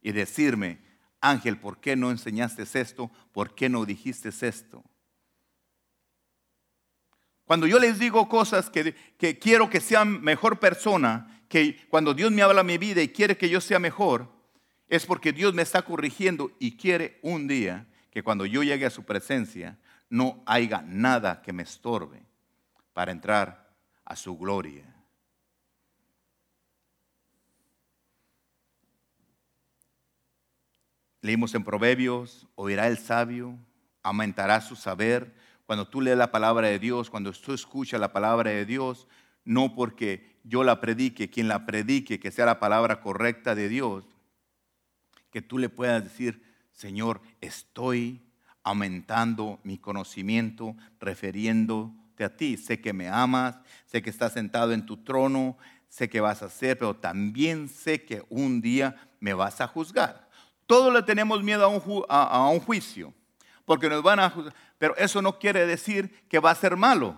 y 0.01 0.13
decirme, 0.13 0.79
Ángel, 1.21 1.59
¿por 1.59 1.81
qué 1.81 1.97
no 1.97 2.13
enseñaste 2.13 2.63
esto? 2.63 3.11
¿Por 3.33 3.57
qué 3.57 3.69
no 3.69 3.85
dijiste 3.85 4.29
esto? 4.29 4.85
Cuando 7.51 7.67
yo 7.67 7.81
les 7.81 7.99
digo 7.99 8.29
cosas 8.29 8.71
que, 8.71 8.95
quiero 9.41 9.69
que 9.69 9.81
sean 9.81 10.23
mejor 10.23 10.61
persona, 10.61 11.43
que 11.49 11.85
cuando 11.89 12.15
Dios 12.15 12.31
me 12.31 12.43
habla 12.43 12.63
mi 12.63 12.79
vida 12.79 13.03
y 13.03 13.09
quiere 13.09 13.37
que 13.37 13.49
yo 13.49 13.61
sea 13.61 13.81
mejor, 13.81 14.29
es 14.87 15.05
porque 15.05 15.33
Dios 15.33 15.53
me 15.53 15.63
está 15.63 15.83
corrigiendo 15.83 16.53
y 16.61 16.77
quiere 16.77 17.19
un 17.23 17.49
día 17.49 17.89
que 18.13 18.23
cuando 18.23 18.47
yo 18.47 18.63
llegue 18.63 18.87
a 18.87 18.91
su 18.91 19.03
presencia 19.03 19.81
no 20.09 20.45
haya 20.47 20.83
nada 20.83 21.43
que 21.43 21.53
me 21.53 21.65
estorbe 21.65 22.23
para 22.93 23.11
entrar 23.11 23.75
a 24.05 24.15
su 24.15 24.39
gloria. 24.39 24.85
Leímos 31.21 31.53
en 31.57 31.65
Proverbios, 31.65 32.47
oirá 32.55 32.87
el 32.87 32.99
sabio, 32.99 33.59
aumentará 34.05 34.61
su 34.61 34.77
saber. 34.77 35.50
Cuando 35.71 35.87
tú 35.87 36.01
lees 36.01 36.19
la 36.19 36.33
palabra 36.33 36.67
de 36.67 36.81
Dios, 36.81 37.11
cuando 37.11 37.31
tú 37.31 37.53
escuchas 37.53 38.01
la 38.01 38.13
palabra 38.13 38.51
de 38.51 38.67
Dios, 38.67 39.07
no 39.45 39.77
porque 39.77 40.41
yo 40.43 40.65
la 40.65 40.81
predique, 40.81 41.31
quien 41.31 41.47
la 41.47 41.65
predique, 41.65 42.19
que 42.19 42.33
sea 42.33 42.45
la 42.45 42.59
palabra 42.59 43.01
correcta 43.01 43.55
de 43.55 43.69
Dios, 43.69 44.05
que 45.31 45.43
tú 45.43 45.59
le 45.59 45.69
puedas 45.69 46.03
decir, 46.03 46.43
Señor, 46.73 47.21
estoy 47.41 48.21
aumentando 48.65 49.61
mi 49.63 49.79
conocimiento 49.79 50.75
refiriéndote 50.99 52.25
a 52.25 52.37
ti. 52.37 52.57
Sé 52.57 52.81
que 52.81 52.93
me 52.93 53.09
amas, 53.09 53.61
sé 53.87 54.03
que 54.03 54.11
estás 54.11 54.33
sentado 54.33 54.73
en 54.73 54.85
tu 54.85 54.97
trono, 54.97 55.57
sé 55.89 56.09
que 56.09 56.21
vas 56.21 56.43
a 56.43 56.47
hacer, 56.47 56.79
pero 56.79 56.97
también 56.97 57.69
sé 57.69 58.05
que 58.05 58.25
un 58.29 58.61
día 58.61 59.09
me 59.21 59.35
vas 59.35 59.61
a 59.61 59.69
juzgar. 59.69 60.29
Todos 60.67 60.93
le 60.93 61.05
tenemos 61.05 61.45
miedo 61.45 61.65
a 61.65 61.69
un, 61.69 62.05
a 62.09 62.49
un 62.49 62.59
juicio, 62.59 63.15
porque 63.71 63.89
nos 63.89 64.03
van 64.03 64.19
a 64.19 64.31
juzgar, 64.31 64.53
pero 64.79 64.97
eso 64.97 65.23
no 65.23 65.39
quiere 65.39 65.65
decir 65.65 66.27
que 66.29 66.41
va 66.41 66.51
a 66.51 66.57
ser 66.57 66.77
malo. 66.77 67.17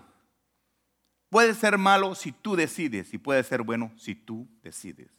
Puede 1.30 1.54
ser 1.54 1.78
malo 1.78 2.14
si 2.14 2.30
tú 2.30 2.56
decides 2.56 3.14
y 3.14 3.16
puede 3.16 3.42
ser 3.42 3.62
bueno 3.62 3.90
si 3.96 4.14
tú 4.14 4.46
decides. 4.62 5.10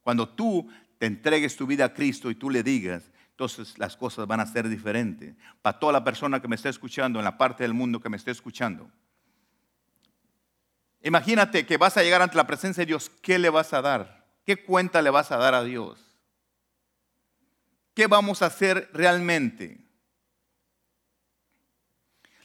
Cuando 0.00 0.26
tú 0.26 0.70
te 0.96 1.04
entregues 1.04 1.54
tu 1.54 1.66
vida 1.66 1.84
a 1.84 1.92
Cristo 1.92 2.30
y 2.30 2.34
tú 2.34 2.48
le 2.48 2.62
digas, 2.62 3.10
entonces 3.32 3.78
las 3.78 3.94
cosas 3.94 4.26
van 4.26 4.40
a 4.40 4.46
ser 4.46 4.70
diferentes. 4.70 5.36
Para 5.60 5.78
toda 5.78 5.92
la 5.92 6.02
persona 6.02 6.40
que 6.40 6.48
me 6.48 6.56
está 6.56 6.70
escuchando, 6.70 7.18
en 7.18 7.26
la 7.26 7.36
parte 7.36 7.62
del 7.62 7.74
mundo 7.74 8.00
que 8.00 8.08
me 8.08 8.16
esté 8.16 8.30
escuchando. 8.30 8.90
Imagínate 11.02 11.66
que 11.66 11.76
vas 11.76 11.98
a 11.98 12.02
llegar 12.02 12.22
ante 12.22 12.36
la 12.36 12.46
presencia 12.46 12.80
de 12.80 12.86
Dios, 12.86 13.10
¿qué 13.20 13.38
le 13.38 13.50
vas 13.50 13.74
a 13.74 13.82
dar? 13.82 14.26
¿Qué 14.46 14.64
cuenta 14.64 15.02
le 15.02 15.10
vas 15.10 15.30
a 15.30 15.36
dar 15.36 15.52
a 15.52 15.62
Dios? 15.62 16.00
¿Qué 17.92 18.06
vamos 18.06 18.40
a 18.40 18.46
hacer 18.46 18.88
realmente? 18.94 19.89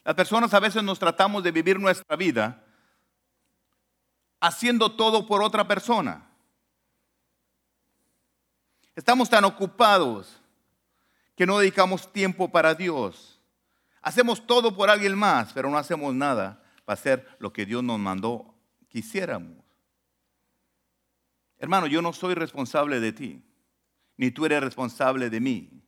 Las 0.06 0.14
personas 0.14 0.54
a 0.54 0.60
veces 0.60 0.84
nos 0.84 1.00
tratamos 1.00 1.44
de 1.44 1.52
vivir 1.52 1.80
nuestra 1.80 2.16
vida 2.16 2.64
haciendo 4.40 4.96
todo 4.96 5.26
por 5.26 5.42
otra 5.42 5.68
persona. 5.68 6.30
Estamos 8.96 9.30
tan 9.32 9.44
ocupados 9.46 10.40
que 11.36 11.48
no 11.48 11.58
dedicamos 11.58 12.14
tiempo 12.14 12.50
para 12.52 12.76
Dios. 12.76 13.42
Hacemos 14.04 14.46
todo 14.46 14.76
por 14.76 14.92
alguien 14.92 15.18
más, 15.18 15.52
pero 15.54 15.72
no 15.72 15.78
hacemos 15.78 16.14
nada 16.14 16.62
para 16.86 16.94
hacer 16.94 17.28
lo 17.40 17.52
que 17.52 17.66
Dios 17.66 17.84
nos 17.84 17.98
mandó 17.98 18.54
que 18.88 19.00
hiciéramos. 19.00 19.58
Hermano, 21.58 21.88
yo 21.88 22.04
no 22.04 22.14
soy 22.14 22.36
responsable 22.36 23.00
de 23.00 23.12
ti, 23.12 23.44
ni 24.18 24.30
tú 24.30 24.46
eres 24.46 24.62
responsable 24.62 25.32
de 25.32 25.40
mí. 25.40 25.85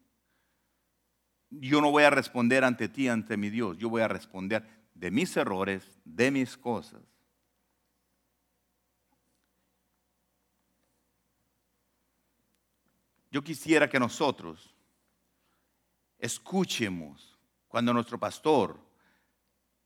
Yo 1.49 1.81
no 1.81 1.91
voy 1.91 2.03
a 2.03 2.09
responder 2.09 2.63
ante 2.63 2.89
ti, 2.89 3.07
ante 3.07 3.37
mi 3.37 3.49
Dios. 3.49 3.77
Yo 3.77 3.89
voy 3.89 4.01
a 4.01 4.07
responder 4.07 4.63
de 4.93 5.11
mis 5.11 5.35
errores, 5.37 5.99
de 6.03 6.31
mis 6.31 6.57
cosas. 6.57 7.01
Yo 13.31 13.43
quisiera 13.43 13.89
que 13.89 13.99
nosotros 13.99 14.73
escuchemos 16.17 17.37
cuando 17.67 17.93
nuestro 17.93 18.17
pastor, 18.17 18.79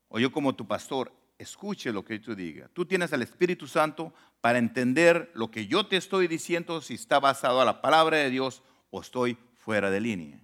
o 0.07 0.19
yo 0.19 0.31
como 0.31 0.55
tu 0.55 0.67
pastor, 0.67 1.11
escuche 1.37 1.91
lo 1.91 2.05
que 2.05 2.19
tú 2.19 2.35
digas. 2.35 2.69
Tú 2.73 2.85
tienes 2.85 3.11
al 3.13 3.23
Espíritu 3.23 3.67
Santo 3.67 4.13
para 4.39 4.59
entender 4.59 5.31
lo 5.33 5.51
que 5.51 5.67
yo 5.67 5.87
te 5.87 5.97
estoy 5.97 6.27
diciendo, 6.27 6.81
si 6.81 6.93
está 6.93 7.19
basado 7.19 7.61
a 7.61 7.65
la 7.65 7.81
palabra 7.81 8.17
de 8.17 8.29
Dios 8.29 8.63
o 8.91 9.01
estoy 9.01 9.37
fuera 9.55 9.89
de 9.89 10.01
línea. 10.01 10.39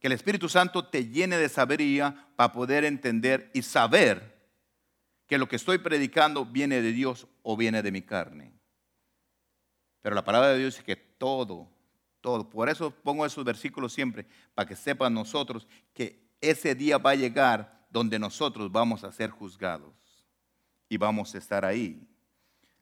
Que 0.00 0.06
el 0.06 0.12
Espíritu 0.12 0.48
Santo 0.48 0.86
te 0.86 1.06
llene 1.06 1.36
de 1.36 1.48
sabiduría 1.48 2.28
para 2.36 2.52
poder 2.52 2.84
entender 2.84 3.50
y 3.52 3.62
saber 3.62 4.38
que 5.26 5.38
lo 5.38 5.48
que 5.48 5.56
estoy 5.56 5.78
predicando 5.78 6.46
viene 6.46 6.80
de 6.80 6.92
Dios 6.92 7.26
o 7.42 7.56
viene 7.56 7.82
de 7.82 7.92
mi 7.92 8.02
carne. 8.02 8.52
Pero 10.00 10.14
la 10.14 10.24
palabra 10.24 10.50
de 10.50 10.58
Dios 10.58 10.74
dice 10.74 10.84
que 10.84 10.96
todo, 10.96 11.68
todo. 12.20 12.48
Por 12.48 12.68
eso 12.68 12.90
pongo 12.90 13.26
esos 13.26 13.44
versículos 13.44 13.92
siempre, 13.92 14.26
para 14.54 14.66
que 14.66 14.76
sepan 14.76 15.12
nosotros 15.12 15.66
que 15.92 16.28
ese 16.40 16.74
día 16.74 16.98
va 16.98 17.10
a 17.10 17.16
llegar 17.16 17.86
donde 17.90 18.18
nosotros 18.18 18.70
vamos 18.70 19.04
a 19.04 19.12
ser 19.12 19.30
juzgados 19.30 19.94
y 20.88 20.96
vamos 20.96 21.34
a 21.34 21.38
estar 21.38 21.64
ahí. 21.64 22.08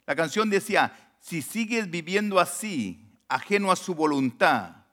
La 0.07 0.15
canción 0.15 0.51
decía, 0.51 1.17
si 1.19 1.43
sigues 1.43 1.91
viviendo 1.91 2.39
así, 2.39 3.19
ajeno 3.29 3.73
a 3.73 3.77
su 3.77 3.95
voluntad, 3.95 4.85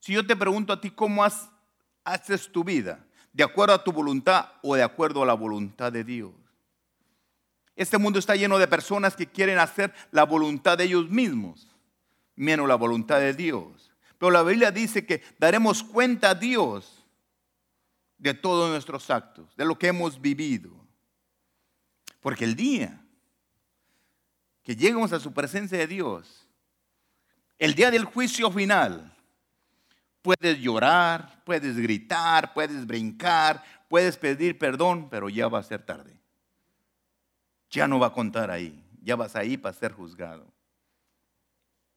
si 0.00 0.14
yo 0.14 0.26
te 0.26 0.36
pregunto 0.36 0.72
a 0.72 0.80
ti 0.80 0.90
cómo 0.90 1.24
haces 2.12 2.50
tu 2.50 2.64
vida, 2.64 3.04
de 3.32 3.44
acuerdo 3.44 3.74
a 3.74 3.84
tu 3.84 3.92
voluntad 3.92 4.52
o 4.62 4.74
de 4.74 4.82
acuerdo 4.82 5.22
a 5.22 5.26
la 5.26 5.34
voluntad 5.34 5.92
de 5.92 6.04
Dios. 6.04 6.32
Este 7.76 7.98
mundo 7.98 8.18
está 8.18 8.34
lleno 8.34 8.58
de 8.58 8.66
personas 8.66 9.14
que 9.14 9.26
quieren 9.26 9.58
hacer 9.58 9.94
la 10.10 10.24
voluntad 10.24 10.76
de 10.76 10.84
ellos 10.84 11.08
mismos, 11.08 11.68
menos 12.34 12.66
la 12.66 12.74
voluntad 12.74 13.20
de 13.20 13.34
Dios. 13.34 13.92
Pero 14.18 14.32
la 14.32 14.42
Biblia 14.42 14.72
dice 14.72 15.06
que 15.06 15.22
daremos 15.38 15.84
cuenta 15.84 16.30
a 16.30 16.34
Dios 16.34 17.04
de 18.18 18.34
todos 18.34 18.68
nuestros 18.70 19.10
actos, 19.10 19.54
de 19.56 19.64
lo 19.64 19.78
que 19.78 19.86
hemos 19.86 20.20
vivido. 20.20 20.72
Porque 22.20 22.44
el 22.44 22.56
día 22.56 23.00
que 24.64 24.74
lleguemos 24.74 25.12
a 25.12 25.20
su 25.20 25.32
presencia 25.32 25.78
de 25.78 25.86
Dios, 25.86 26.48
el 27.58 27.74
día 27.74 27.90
del 27.90 28.04
juicio 28.04 28.50
final, 28.50 29.16
puedes 30.28 30.58
llorar, 30.58 31.42
puedes 31.44 31.76
gritar, 31.76 32.52
puedes 32.52 32.86
brincar, 32.86 33.64
puedes 33.88 34.16
pedir 34.18 34.58
perdón, 34.58 35.08
pero 35.08 35.30
ya 35.30 35.48
va 35.48 35.60
a 35.60 35.62
ser 35.62 35.82
tarde 35.82 36.18
ya 37.70 37.86
no 37.86 37.98
va 37.98 38.08
a 38.08 38.12
contar 38.12 38.50
ahí, 38.50 38.82
ya 39.02 39.16
vas 39.16 39.36
ahí 39.36 39.56
para 39.56 39.74
ser 39.74 39.92
juzgado. 39.92 40.46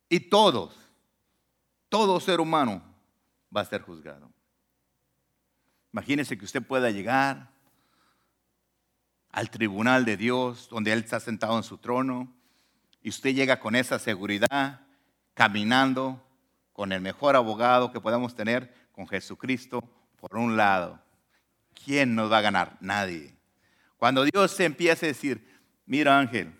Y 0.09 0.19
todos, 0.19 0.75
todo 1.89 2.19
ser 2.19 2.39
humano 2.39 2.83
va 3.55 3.61
a 3.61 3.65
ser 3.65 3.81
juzgado. 3.81 4.29
Imagínese 5.93 6.37
que 6.37 6.45
usted 6.45 6.61
pueda 6.61 6.89
llegar 6.91 7.49
al 9.29 9.49
tribunal 9.49 10.03
de 10.03 10.17
Dios, 10.17 10.67
donde 10.69 10.91
Él 10.91 10.99
está 10.99 11.19
sentado 11.19 11.55
en 11.55 11.63
su 11.63 11.77
trono, 11.77 12.33
y 13.01 13.09
usted 13.09 13.33
llega 13.33 13.59
con 13.59 13.75
esa 13.75 13.97
seguridad, 13.97 14.81
caminando 15.33 16.21
con 16.73 16.91
el 16.91 17.01
mejor 17.01 17.35
abogado 17.35 17.91
que 17.91 18.01
podamos 18.01 18.35
tener, 18.35 18.73
con 18.91 19.07
Jesucristo, 19.07 19.83
por 20.17 20.37
un 20.37 20.57
lado. 20.57 21.01
¿Quién 21.85 22.15
nos 22.15 22.31
va 22.31 22.39
a 22.39 22.41
ganar? 22.41 22.77
Nadie. 22.79 23.35
Cuando 23.97 24.23
Dios 24.23 24.51
se 24.51 24.65
empiece 24.65 25.05
a 25.05 25.09
decir, 25.09 25.47
mira 25.85 26.17
Ángel, 26.17 26.53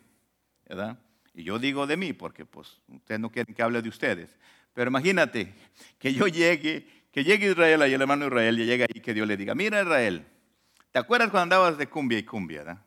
¿verdad? 0.67 0.97
Y 1.33 1.43
yo 1.43 1.59
digo 1.59 1.87
de 1.87 1.97
mí 1.97 2.13
porque 2.13 2.45
pues 2.45 2.79
ustedes 2.87 3.19
no 3.19 3.31
quieren 3.31 3.53
que 3.55 3.63
hable 3.63 3.81
de 3.81 3.89
ustedes. 3.89 4.37
Pero 4.73 4.89
imagínate 4.89 5.53
que 5.97 6.13
yo 6.13 6.27
llegue, 6.27 6.87
que 7.11 7.23
llegue 7.23 7.51
Israel 7.51 7.81
ahí, 7.81 7.93
el 7.93 8.01
hermano 8.01 8.27
Israel, 8.27 8.59
y 8.59 8.65
llegue 8.65 8.83
ahí 8.83 9.01
que 9.01 9.13
Dios 9.13 9.27
le 9.27 9.37
diga, 9.37 9.55
mira 9.55 9.81
Israel, 9.81 10.25
¿te 10.91 10.99
acuerdas 10.99 11.29
cuando 11.29 11.55
andabas 11.55 11.77
de 11.77 11.87
cumbia 11.87 12.19
y 12.19 12.23
cumbia? 12.23 12.59
¿verdad? 12.59 12.85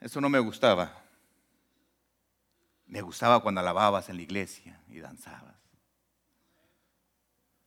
Eso 0.00 0.20
no 0.20 0.28
me 0.28 0.38
gustaba. 0.38 1.07
Me 2.88 3.02
gustaba 3.02 3.40
cuando 3.40 3.60
alababas 3.60 4.08
en 4.08 4.16
la 4.16 4.22
iglesia 4.22 4.80
y 4.88 4.98
danzabas. 4.98 5.56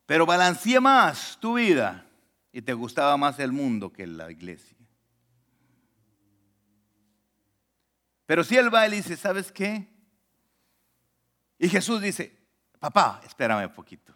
Pero 0.06 0.26
balanceé 0.26 0.80
más 0.80 1.38
tu 1.40 1.54
vida 1.54 2.06
y 2.52 2.62
te 2.62 2.74
gustaba 2.74 3.16
más 3.18 3.40
el 3.40 3.52
mundo 3.52 3.94
que 3.94 4.06
la 4.08 4.30
iglesia. 4.32 4.78
Pero 8.26 8.44
si 8.44 8.58
él 8.58 8.74
va 8.74 8.88
y 8.88 8.92
dice, 8.92 9.16
¿sabes 9.16 9.52
qué? 9.52 9.88
Y 11.60 11.70
Jesús 11.70 12.02
dice, 12.02 12.36
papá, 12.80 13.22
espérame 13.24 13.68
un 13.68 13.74
poquito. 13.74 14.14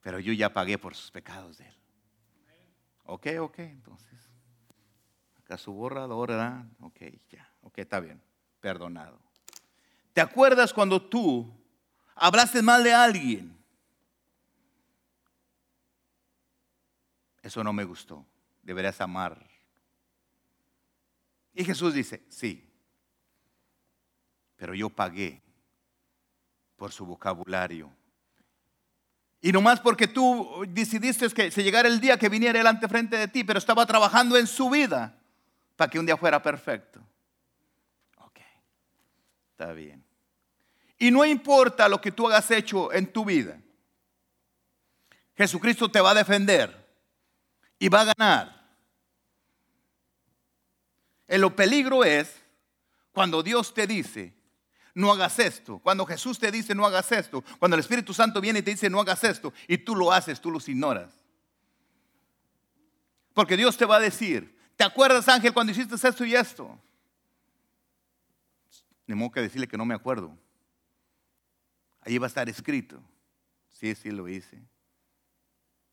Pero 0.00 0.18
yo 0.18 0.32
ya 0.32 0.52
pagué 0.52 0.78
por 0.78 0.94
sus 0.94 1.10
pecados 1.10 1.58
de 1.58 1.66
él. 1.66 1.76
Ok, 3.04 3.26
ok, 3.40 3.58
entonces. 3.58 4.30
Acá 5.38 5.58
su 5.58 5.72
borrador, 5.72 6.30
¿verdad? 6.30 6.64
Ok, 6.80 7.00
ya. 7.28 7.52
Ok, 7.60 7.78
está 7.78 8.00
bien. 8.00 8.22
Perdonado. 8.60 9.25
¿Te 10.16 10.22
acuerdas 10.22 10.72
cuando 10.72 11.02
tú 11.02 11.46
hablaste 12.14 12.62
mal 12.62 12.82
de 12.82 12.94
alguien? 12.94 13.54
Eso 17.42 17.62
no 17.62 17.70
me 17.74 17.84
gustó. 17.84 18.24
Deberías 18.62 18.98
amar. 19.02 19.46
Y 21.52 21.62
Jesús 21.66 21.92
dice, 21.92 22.24
sí, 22.30 22.66
pero 24.56 24.72
yo 24.74 24.88
pagué 24.88 25.42
por 26.76 26.92
su 26.92 27.04
vocabulario. 27.04 27.92
Y 29.42 29.52
no 29.52 29.60
más 29.60 29.80
porque 29.80 30.08
tú 30.08 30.64
decidiste 30.66 31.28
que 31.28 31.50
se 31.50 31.62
llegara 31.62 31.88
el 31.88 32.00
día 32.00 32.18
que 32.18 32.30
viniera 32.30 32.58
delante 32.58 32.88
frente 32.88 33.18
de 33.18 33.28
ti, 33.28 33.44
pero 33.44 33.58
estaba 33.58 33.84
trabajando 33.84 34.38
en 34.38 34.46
su 34.46 34.70
vida 34.70 35.14
para 35.76 35.90
que 35.90 35.98
un 35.98 36.06
día 36.06 36.16
fuera 36.16 36.42
perfecto. 36.42 37.05
Está 39.58 39.72
bien. 39.72 40.04
Y 40.98 41.10
no 41.10 41.24
importa 41.24 41.88
lo 41.88 41.98
que 41.98 42.12
tú 42.12 42.26
hagas 42.26 42.50
hecho 42.50 42.92
en 42.92 43.10
tu 43.10 43.24
vida, 43.24 43.58
Jesucristo 45.34 45.90
te 45.90 45.98
va 45.98 46.10
a 46.10 46.14
defender 46.14 46.86
y 47.78 47.88
va 47.88 48.02
a 48.02 48.12
ganar. 48.14 48.66
El 51.26 51.50
peligro 51.54 52.04
es 52.04 52.36
cuando 53.12 53.42
Dios 53.42 53.72
te 53.72 53.86
dice, 53.86 54.34
no 54.92 55.10
hagas 55.10 55.38
esto. 55.38 55.78
Cuando 55.78 56.04
Jesús 56.04 56.38
te 56.38 56.52
dice, 56.52 56.74
no 56.74 56.84
hagas 56.84 57.10
esto. 57.10 57.42
Cuando 57.58 57.76
el 57.76 57.80
Espíritu 57.80 58.12
Santo 58.12 58.42
viene 58.42 58.58
y 58.58 58.62
te 58.62 58.72
dice, 58.72 58.90
no 58.90 59.00
hagas 59.00 59.24
esto. 59.24 59.54
Y 59.68 59.78
tú 59.78 59.96
lo 59.96 60.12
haces, 60.12 60.38
tú 60.38 60.50
los 60.50 60.68
ignoras. 60.68 61.14
Porque 63.32 63.56
Dios 63.56 63.74
te 63.78 63.86
va 63.86 63.96
a 63.96 64.00
decir, 64.00 64.54
¿te 64.76 64.84
acuerdas 64.84 65.26
Ángel 65.30 65.54
cuando 65.54 65.72
hiciste 65.72 65.94
esto 65.94 66.26
y 66.26 66.34
esto? 66.34 66.78
Ni 69.06 69.14
modo 69.14 69.30
que 69.30 69.40
decirle 69.40 69.68
que 69.68 69.76
no 69.76 69.84
me 69.84 69.94
acuerdo. 69.94 70.36
Ahí 72.00 72.18
va 72.18 72.26
a 72.26 72.28
estar 72.28 72.48
escrito. 72.48 73.00
Sí, 73.70 73.94
sí 73.94 74.10
lo 74.10 74.28
hice. 74.28 74.62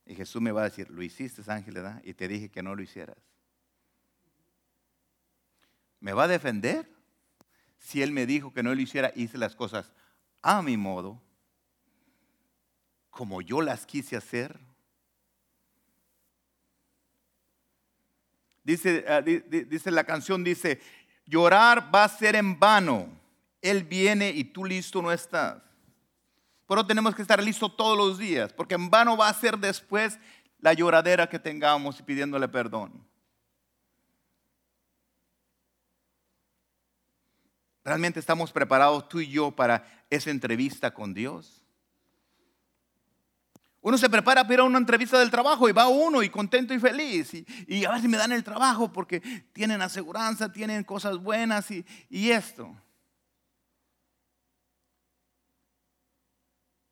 Y 0.05 0.15
Jesús 0.15 0.41
me 0.41 0.51
va 0.51 0.61
a 0.61 0.65
decir, 0.65 0.89
lo 0.89 1.01
hiciste, 1.01 1.41
Ángel, 1.51 1.75
¿verdad? 1.75 2.01
Y 2.03 2.13
te 2.13 2.27
dije 2.27 2.49
que 2.49 2.63
no 2.63 2.75
lo 2.75 2.81
hicieras. 2.81 3.17
¿Me 5.99 6.13
va 6.13 6.23
a 6.23 6.27
defender? 6.27 6.89
Si 7.77 8.01
Él 8.01 8.11
me 8.11 8.25
dijo 8.25 8.53
que 8.53 8.63
no 8.63 8.73
lo 8.73 8.81
hiciera, 8.81 9.11
hice 9.15 9.37
las 9.37 9.55
cosas 9.55 9.93
a 10.41 10.61
mi 10.61 10.75
modo, 10.75 11.21
como 13.09 13.41
yo 13.41 13.61
las 13.61 13.85
quise 13.85 14.17
hacer. 14.17 14.59
Dice, 18.63 19.05
ah, 19.07 19.21
dice 19.21 19.91
la 19.91 20.03
canción, 20.03 20.43
dice, 20.43 20.81
llorar 21.25 21.93
va 21.93 22.03
a 22.03 22.09
ser 22.09 22.35
en 22.35 22.59
vano. 22.59 23.07
Él 23.61 23.83
viene 23.83 24.29
y 24.29 24.43
tú 24.43 24.65
listo 24.65 25.01
no 25.01 25.11
estás. 25.11 25.61
Pero 26.67 26.85
tenemos 26.85 27.13
que 27.15 27.21
estar 27.21 27.41
listos 27.41 27.75
todos 27.75 27.97
los 27.97 28.17
días, 28.17 28.51
porque 28.53 28.75
en 28.75 28.89
vano 28.89 29.15
va 29.15 29.29
a 29.29 29.33
ser 29.33 29.57
después 29.57 30.19
la 30.59 30.73
lloradera 30.73 31.27
que 31.27 31.39
tengamos 31.39 31.99
y 31.99 32.03
pidiéndole 32.03 32.47
perdón. 32.47 33.05
¿Realmente 37.83 38.19
estamos 38.19 38.51
preparados 38.51 39.09
tú 39.09 39.19
y 39.19 39.27
yo 39.29 39.51
para 39.51 39.85
esa 40.09 40.31
entrevista 40.31 40.93
con 40.93 41.13
Dios? 41.13 41.62
Uno 43.83 43.97
se 43.97 44.09
prepara 44.09 44.43
para 44.43 44.53
ir 44.53 44.59
a 44.61 44.63
una 44.63 44.77
entrevista 44.77 45.19
del 45.19 45.29
trabajo 45.29 45.67
y 45.67 45.73
va 45.73 45.89
uno 45.89 46.23
y 46.23 46.29
contento 46.29 46.73
y 46.73 46.79
feliz. 46.79 47.33
Y, 47.67 47.83
a 47.83 47.91
ver 47.91 48.01
si 48.01 48.07
me 48.07 48.15
dan 48.15 48.31
el 48.31 48.41
trabajo 48.41 48.93
porque 48.93 49.19
tienen 49.51 49.81
aseguranza, 49.81 50.53
tienen 50.53 50.85
cosas 50.85 51.17
buenas 51.17 51.69
y, 51.69 51.85
y 52.09 52.29
esto. 52.29 52.73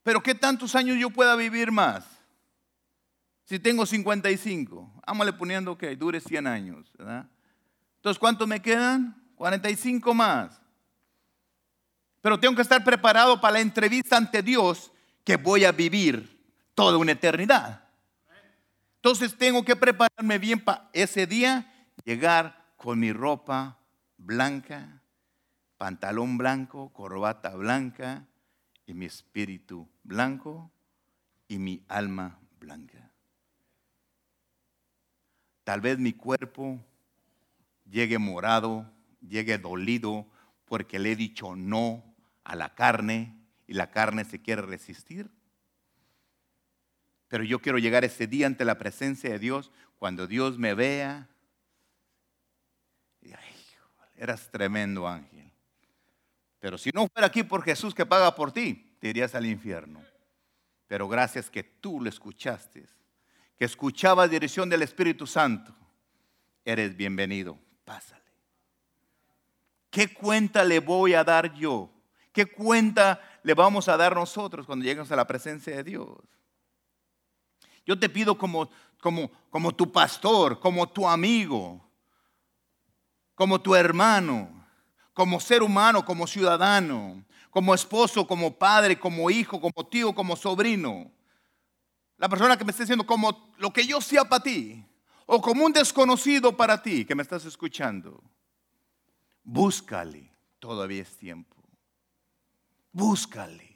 Pero 0.03 0.21
¿qué 0.21 0.35
tantos 0.35 0.75
años 0.75 0.97
yo 0.99 1.09
pueda 1.09 1.37
vivir 1.37 1.71
más? 1.71 2.03
Si 3.45 3.57
tengo 3.57 3.85
55, 3.85 5.01
ámale 5.05 5.31
poniendo 5.31 5.77
que 5.77 5.95
dure 5.95 6.19
100 6.19 6.45
años, 6.45 6.91
¿verdad? 6.97 7.25
Entonces, 7.95 8.19
¿cuántos 8.19 8.49
me 8.49 8.61
quedan? 8.61 9.15
45 9.35 10.13
más. 10.13 10.61
Pero 12.19 12.37
tengo 12.37 12.53
que 12.53 12.63
estar 12.63 12.83
preparado 12.83 13.39
para 13.39 13.53
la 13.53 13.61
entrevista 13.61 14.17
ante 14.17 14.43
Dios 14.43 14.91
que 15.23 15.37
voy 15.37 15.63
a 15.63 15.71
vivir 15.71 16.40
toda 16.81 16.97
una 16.97 17.11
eternidad. 17.11 17.83
Entonces 18.95 19.37
tengo 19.37 19.63
que 19.63 19.75
prepararme 19.75 20.39
bien 20.39 20.59
para 20.59 20.89
ese 20.93 21.27
día, 21.27 21.71
llegar 22.05 22.73
con 22.75 22.99
mi 22.99 23.13
ropa 23.13 23.77
blanca, 24.17 25.03
pantalón 25.77 26.39
blanco, 26.39 26.91
corbata 26.91 27.51
blanca 27.51 28.25
y 28.87 28.95
mi 28.95 29.05
espíritu 29.05 29.87
blanco 30.01 30.71
y 31.47 31.59
mi 31.59 31.83
alma 31.87 32.39
blanca. 32.59 33.11
Tal 35.63 35.81
vez 35.81 35.99
mi 35.99 36.13
cuerpo 36.13 36.79
llegue 37.91 38.17
morado, 38.17 38.91
llegue 39.21 39.59
dolido 39.59 40.25
porque 40.65 40.97
le 40.97 41.11
he 41.11 41.15
dicho 41.15 41.55
no 41.55 42.03
a 42.43 42.55
la 42.55 42.73
carne 42.73 43.37
y 43.67 43.75
la 43.75 43.91
carne 43.91 44.25
se 44.25 44.41
quiere 44.41 44.63
resistir. 44.63 45.29
Pero 47.31 47.45
yo 47.45 47.59
quiero 47.59 47.77
llegar 47.77 48.03
ese 48.03 48.27
día 48.27 48.45
ante 48.45 48.65
la 48.65 48.77
presencia 48.77 49.29
de 49.29 49.39
Dios, 49.39 49.71
cuando 49.97 50.27
Dios 50.27 50.57
me 50.57 50.73
vea. 50.73 51.29
Y, 53.21 53.31
eras 54.17 54.51
tremendo 54.51 55.07
ángel. 55.07 55.49
Pero 56.59 56.77
si 56.77 56.89
no 56.91 57.07
fuera 57.07 57.27
aquí 57.27 57.43
por 57.43 57.63
Jesús 57.63 57.95
que 57.95 58.05
paga 58.05 58.35
por 58.35 58.51
ti, 58.51 58.97
te 58.99 59.07
irías 59.07 59.33
al 59.33 59.45
infierno. 59.45 60.03
Pero 60.87 61.07
gracias 61.07 61.49
que 61.49 61.63
tú 61.63 62.01
lo 62.01 62.09
escuchaste, 62.09 62.85
que 63.57 63.63
escuchaba 63.63 64.27
dirección 64.27 64.69
del 64.69 64.81
Espíritu 64.81 65.25
Santo, 65.25 65.73
eres 66.65 66.97
bienvenido. 66.97 67.57
Pásale. 67.85 68.21
¿Qué 69.89 70.13
cuenta 70.13 70.65
le 70.65 70.81
voy 70.81 71.13
a 71.13 71.23
dar 71.23 71.53
yo 71.53 71.89
¿Qué 72.31 72.45
cuenta 72.45 73.21
le 73.43 73.53
vamos 73.53 73.89
a 73.89 73.97
dar 73.97 74.15
nosotros 74.15 74.65
cuando 74.65 74.83
lleguemos 74.83 75.11
a 75.11 75.15
la 75.15 75.27
presencia 75.27 75.75
de 75.75 75.83
Dios? 75.83 76.17
Yo 77.85 77.97
te 77.97 78.09
pido 78.09 78.37
como, 78.37 78.69
como, 78.99 79.31
como 79.49 79.73
tu 79.73 79.91
pastor, 79.91 80.59
como 80.59 80.87
tu 80.87 81.07
amigo, 81.07 81.83
como 83.35 83.59
tu 83.59 83.75
hermano, 83.75 84.65
como 85.13 85.39
ser 85.39 85.63
humano, 85.63 86.05
como 86.05 86.27
ciudadano, 86.27 87.25
como 87.49 87.73
esposo, 87.73 88.25
como 88.25 88.57
padre, 88.57 88.99
como 88.99 89.29
hijo, 89.29 89.59
como 89.59 89.85
tío, 89.87 90.13
como 90.13 90.35
sobrino. 90.35 91.11
La 92.17 92.29
persona 92.29 92.55
que 92.55 92.63
me 92.63 92.71
esté 92.71 92.83
diciendo 92.83 93.05
como 93.05 93.51
lo 93.57 93.73
que 93.73 93.85
yo 93.85 93.99
sea 93.99 94.25
para 94.25 94.43
ti, 94.43 94.85
o 95.25 95.41
como 95.41 95.65
un 95.65 95.73
desconocido 95.73 96.55
para 96.55 96.81
ti 96.81 97.03
que 97.05 97.15
me 97.15 97.23
estás 97.23 97.45
escuchando. 97.45 98.23
Búscale, 99.43 100.31
todavía 100.59 101.01
es 101.01 101.17
tiempo. 101.17 101.55
Búscale. 102.91 103.70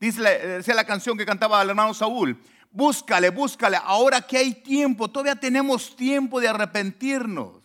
Dice 0.00 0.20
la, 0.20 0.74
la 0.74 0.84
canción 0.84 1.18
que 1.18 1.26
cantaba 1.26 1.60
el 1.60 1.68
hermano 1.68 1.92
Saúl. 1.92 2.40
Búscale, 2.70 3.28
búscale. 3.28 3.78
Ahora 3.82 4.22
que 4.22 4.38
hay 4.38 4.54
tiempo, 4.54 5.08
todavía 5.08 5.36
tenemos 5.36 5.94
tiempo 5.94 6.40
de 6.40 6.48
arrepentirnos. 6.48 7.60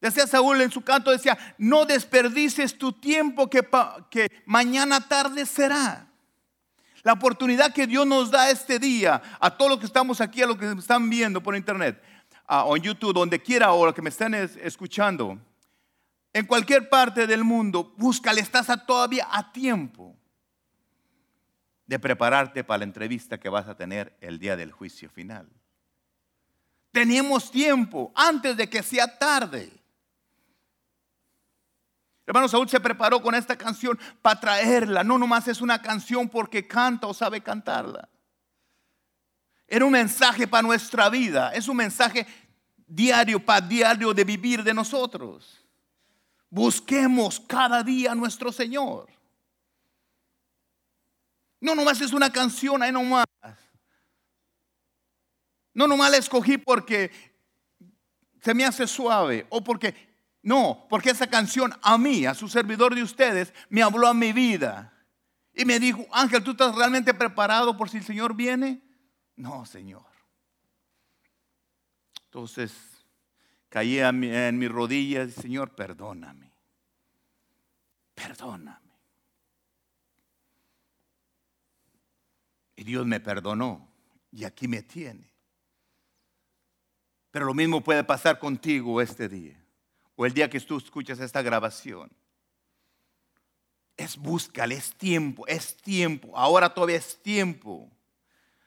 Decía 0.00 0.26
Saúl 0.26 0.60
en 0.60 0.70
su 0.70 0.82
canto, 0.82 1.10
decía, 1.10 1.36
no 1.58 1.84
desperdices 1.84 2.76
tu 2.76 2.92
tiempo 2.92 3.48
que, 3.48 3.66
que 4.10 4.42
mañana 4.46 5.06
tarde 5.06 5.46
será. 5.46 6.08
La 7.02 7.12
oportunidad 7.12 7.72
que 7.72 7.86
Dios 7.86 8.06
nos 8.06 8.30
da 8.30 8.50
este 8.50 8.78
día, 8.78 9.22
a 9.40 9.56
todos 9.56 9.70
los 9.70 9.80
que 9.80 9.86
estamos 9.86 10.20
aquí, 10.20 10.42
a 10.42 10.46
los 10.46 10.56
que 10.56 10.72
están 10.72 11.08
viendo 11.08 11.40
por 11.40 11.56
internet, 11.56 12.02
o 12.48 12.76
en 12.76 12.82
YouTube, 12.82 13.12
donde 13.12 13.40
quiera, 13.40 13.72
o 13.72 13.84
los 13.84 13.94
que 13.94 14.02
me 14.02 14.10
estén 14.10 14.34
escuchando, 14.34 15.38
en 16.32 16.46
cualquier 16.46 16.88
parte 16.88 17.26
del 17.26 17.44
mundo, 17.44 17.94
búscale, 17.96 18.40
estás 18.40 18.68
todavía 18.86 19.28
a 19.30 19.52
tiempo 19.52 20.16
de 21.86 21.98
prepararte 21.98 22.64
para 22.64 22.78
la 22.78 22.84
entrevista 22.84 23.40
que 23.40 23.48
vas 23.48 23.66
a 23.66 23.76
tener 23.76 24.16
el 24.20 24.38
día 24.38 24.56
del 24.56 24.72
juicio 24.72 25.08
final. 25.08 25.48
Tenemos 26.92 27.50
tiempo 27.50 28.12
antes 28.14 28.56
de 28.56 28.68
que 28.68 28.82
sea 28.82 29.18
tarde. 29.18 29.72
Hermano 32.26 32.46
Saúl 32.46 32.68
se 32.68 32.78
preparó 32.78 33.22
con 33.22 33.34
esta 33.34 33.56
canción 33.56 33.98
para 34.20 34.38
traerla. 34.38 35.02
No 35.02 35.16
nomás 35.16 35.48
es 35.48 35.62
una 35.62 35.80
canción 35.80 36.28
porque 36.28 36.66
canta 36.66 37.06
o 37.06 37.14
sabe 37.14 37.40
cantarla. 37.40 38.06
Era 39.66 39.86
un 39.86 39.92
mensaje 39.92 40.46
para 40.46 40.62
nuestra 40.62 41.08
vida. 41.08 41.52
Es 41.54 41.68
un 41.68 41.76
mensaje 41.78 42.26
diario, 42.86 43.42
para 43.42 43.66
diario 43.66 44.12
de 44.12 44.24
vivir 44.24 44.62
de 44.62 44.74
nosotros. 44.74 45.57
Busquemos 46.50 47.40
cada 47.40 47.82
día 47.82 48.12
a 48.12 48.14
nuestro 48.14 48.52
Señor. 48.52 49.08
No 51.60 51.74
nomás 51.74 52.00
es 52.00 52.12
una 52.12 52.30
canción 52.30 52.82
ahí 52.82 52.92
nomás. 52.92 53.26
No 55.74 55.86
nomás 55.86 56.10
la 56.10 56.16
escogí 56.16 56.58
porque 56.58 57.10
se 58.40 58.54
me 58.54 58.64
hace 58.64 58.86
suave 58.86 59.46
o 59.50 59.62
porque, 59.62 59.94
no, 60.42 60.86
porque 60.88 61.10
esa 61.10 61.26
canción 61.26 61.72
a 61.82 61.98
mí, 61.98 62.24
a 62.26 62.34
su 62.34 62.48
servidor 62.48 62.94
de 62.94 63.02
ustedes, 63.02 63.52
me 63.68 63.82
habló 63.82 64.06
a 64.06 64.14
mi 64.14 64.32
vida. 64.32 64.92
Y 65.52 65.64
me 65.64 65.80
dijo, 65.80 66.06
Ángel, 66.12 66.42
¿tú 66.42 66.52
estás 66.52 66.74
realmente 66.74 67.12
preparado 67.12 67.76
por 67.76 67.90
si 67.90 67.98
el 67.98 68.04
Señor 68.04 68.34
viene? 68.34 68.80
No, 69.36 69.66
Señor. 69.66 70.06
Entonces, 72.24 72.72
Caí 73.68 73.98
en 73.98 74.58
mis 74.58 74.70
rodillas 74.70 75.32
Señor, 75.34 75.74
perdóname. 75.74 76.50
Perdóname. 78.14 78.88
Y 82.76 82.84
Dios 82.84 83.06
me 83.06 83.20
perdonó 83.20 83.88
y 84.32 84.44
aquí 84.44 84.68
me 84.68 84.82
tiene. 84.82 85.28
Pero 87.30 87.46
lo 87.46 87.54
mismo 87.54 87.82
puede 87.82 88.04
pasar 88.04 88.38
contigo 88.38 89.00
este 89.00 89.28
día 89.28 89.60
o 90.16 90.26
el 90.26 90.32
día 90.32 90.48
que 90.48 90.60
tú 90.60 90.78
escuchas 90.78 91.20
esta 91.20 91.42
grabación. 91.42 92.10
Es 93.96 94.16
búscale, 94.16 94.76
es 94.76 94.94
tiempo, 94.94 95.46
es 95.46 95.76
tiempo. 95.76 96.36
Ahora 96.36 96.72
todavía 96.72 96.96
es 96.96 97.20
tiempo. 97.20 97.90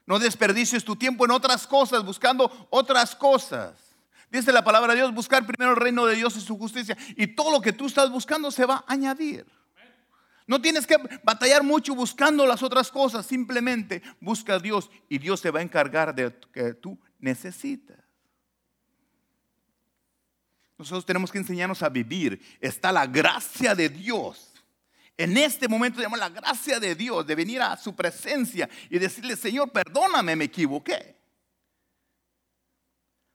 No 0.06 0.20
desperdicies 0.20 0.84
tu 0.84 0.96
tiempo 0.96 1.26
en 1.26 1.32
otras 1.32 1.66
cosas, 1.66 2.04
buscando 2.04 2.68
otras 2.70 3.16
cosas. 3.16 3.91
Dice 4.32 4.54
la 4.54 4.64
palabra 4.64 4.94
de 4.94 5.00
Dios, 5.00 5.14
buscar 5.14 5.46
primero 5.46 5.72
el 5.72 5.78
reino 5.78 6.06
de 6.06 6.16
Dios 6.16 6.38
y 6.38 6.42
su 6.42 6.58
justicia. 6.58 6.98
Y 7.18 7.28
todo 7.28 7.52
lo 7.52 7.62
que 7.62 7.74
tú 7.74 7.88
estás 7.88 8.10
buscando 8.10 8.50
se 8.50 8.66
va 8.66 8.86
a 8.88 8.94
añadir. 8.94 9.46
No 10.48 10.62
tienes 10.62 10.88
que 10.88 10.98
batallar 11.24 11.64
mucho 11.64 11.94
buscando 11.94 12.46
las 12.46 12.64
otras 12.64 12.90
cosas. 12.90 13.26
Simplemente 13.26 14.02
busca 14.22 14.56
a 14.56 14.60
Dios 14.60 14.90
y 15.10 15.18
Dios 15.18 15.42
se 15.42 15.52
va 15.52 15.60
a 15.60 15.64
encargar 15.64 16.16
de 16.16 16.24
lo 16.24 16.52
que 16.52 16.74
tú 16.74 16.98
necesitas. 17.20 17.98
nosotros 20.78 21.06
tenemos 21.06 21.32
que 21.32 21.38
enseñarnos 21.38 21.84
a 21.84 21.90
vivir. 21.90 22.42
Está 22.60 22.92
la 22.92 23.06
gracia 23.06 23.76
de 23.76 23.90
Dios. 23.90 24.54
En 25.18 25.38
este 25.38 25.68
momento 25.68 25.98
tenemos 25.98 26.18
la 26.18 26.30
gracia 26.30 26.80
de 26.80 26.96
Dios 26.96 27.28
de 27.28 27.36
venir 27.36 27.62
a 27.62 27.78
su 27.78 27.94
presencia 27.96 28.68
y 28.90 28.98
decirle, 28.98 29.36
Señor, 29.36 29.72
perdóname, 29.72 30.36
me 30.36 30.46
equivoqué. 30.46 31.21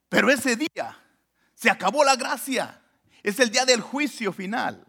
Pero 0.09 0.31
ese 0.31 0.57
día 0.57 0.97
se 1.55 1.71
acabó 1.71 2.05
la 2.05 2.17
gracia. 2.17 2.81
Es 3.23 3.41
el 3.41 3.51
día 3.51 3.65
del 3.65 3.81
juicio 3.81 4.33
final. 4.33 4.87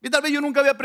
Y 0.00 0.10
tal 0.10 0.20
vez 0.20 0.32
yo 0.32 0.40
nunca 0.42 0.60
había 0.60 0.76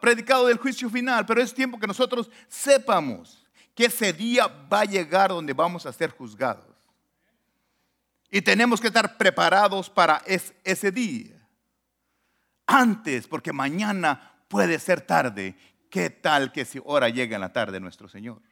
predicado 0.00 0.46
del 0.46 0.58
juicio 0.58 0.88
final, 0.88 1.26
pero 1.26 1.42
es 1.42 1.52
tiempo 1.52 1.80
que 1.80 1.86
nosotros 1.88 2.30
sepamos 2.46 3.44
que 3.74 3.86
ese 3.86 4.12
día 4.12 4.46
va 4.46 4.80
a 4.80 4.84
llegar 4.84 5.30
donde 5.30 5.52
vamos 5.52 5.84
a 5.84 5.92
ser 5.92 6.10
juzgados. 6.10 6.76
Y 8.30 8.42
tenemos 8.42 8.80
que 8.80 8.86
estar 8.86 9.16
preparados 9.16 9.90
para 9.90 10.22
ese 10.26 10.92
día. 10.92 11.34
Antes, 12.66 13.26
porque 13.26 13.52
mañana 13.52 14.44
puede 14.46 14.78
ser 14.78 15.00
tarde. 15.00 15.56
¿Qué 15.90 16.10
tal 16.10 16.52
que 16.52 16.64
si 16.64 16.78
ahora 16.78 17.08
llega 17.08 17.34
en 17.34 17.40
la 17.40 17.52
tarde 17.52 17.80
nuestro 17.80 18.08
Señor? 18.08 18.42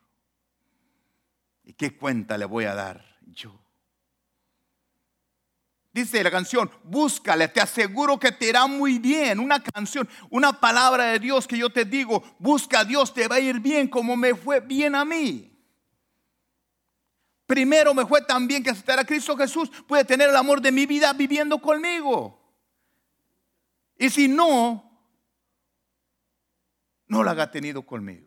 ¿Y 1.63 1.75
qué 1.75 1.97
cuenta 1.97 2.39
le 2.39 2.47
voy 2.47 2.65
a 2.65 2.75
dar 2.75 3.16
yo? 3.27 3.59
Dice 5.93 6.23
la 6.23 6.31
canción, 6.31 6.71
búscale, 6.85 7.49
te 7.49 7.59
aseguro 7.61 8.19
que 8.19 8.31
te 8.31 8.51
irá 8.51 8.67
muy 8.67 8.99
bien. 8.99 9.41
Una 9.41 9.62
canción, 9.62 10.07
una 10.29 10.53
palabra 10.61 11.07
de 11.07 11.19
Dios 11.19 11.47
que 11.47 11.57
yo 11.57 11.71
te 11.71 11.87
digo, 11.87 12.23
busca 12.39 12.81
a 12.81 12.85
Dios, 12.85 13.15
te 13.15 13.27
va 13.27 13.37
a 13.37 13.41
ir 13.41 13.61
bien 13.61 13.89
como 13.89 14.15
me 14.15 14.35
fue 14.35 14.61
bien 14.61 14.95
a 14.95 15.07
mí. 15.07 15.57
Primero 17.47 17.95
me 17.95 18.05
fue 18.05 18.21
tan 18.23 18.47
bien 18.47 18.62
que 18.62 18.71
aceptar 18.71 18.99
a 18.99 19.05
Cristo 19.05 19.37
Jesús 19.37 19.71
puede 19.87 20.05
tener 20.05 20.29
el 20.29 20.37
amor 20.37 20.61
de 20.61 20.73
mi 20.73 20.85
vida 20.85 21.12
viviendo 21.12 21.59
conmigo. 21.62 22.43
Y 23.97 24.11
si 24.11 24.29
no, 24.29 24.87
no 27.07 27.25
la 27.25 27.31
ha 27.31 27.51
tenido 27.51 27.83
conmigo. 27.87 28.26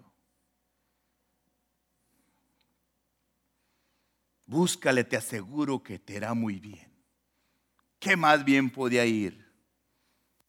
Búscale, 4.50 5.04
te 5.04 5.16
aseguro 5.16 5.84
que 5.84 6.00
te 6.00 6.16
irá 6.16 6.34
muy 6.34 6.60
bien. 6.60 6.92
¿Qué 8.00 8.16
más 8.16 8.44
bien 8.44 8.70
podía 8.70 9.06
ir? 9.06 9.48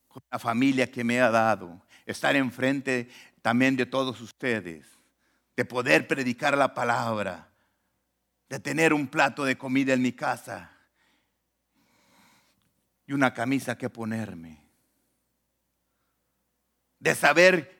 Con 0.09 0.23
la 0.31 0.39
familia 0.39 0.91
que 0.91 1.05
me 1.05 1.21
ha 1.21 1.31
dado, 1.31 1.85
estar 2.07 2.35
enfrente 2.35 3.11
también 3.43 3.77
de 3.77 3.85
todos 3.87 4.21
ustedes, 4.21 4.87
de 5.55 5.65
poder 5.65 6.09
predicar 6.09 6.57
la 6.57 6.73
palabra 6.73 7.51
de 8.51 8.59
tener 8.59 8.93
un 8.93 9.07
plato 9.07 9.45
de 9.45 9.57
comida 9.57 9.95
en 9.95 10.03
mi 10.03 10.11
casa 10.11 10.73
y 13.07 13.13
una 13.13 13.33
camisa 13.33 13.79
que 13.79 13.89
ponerme. 13.89 14.69
De 16.99 17.15
saber 17.15 17.80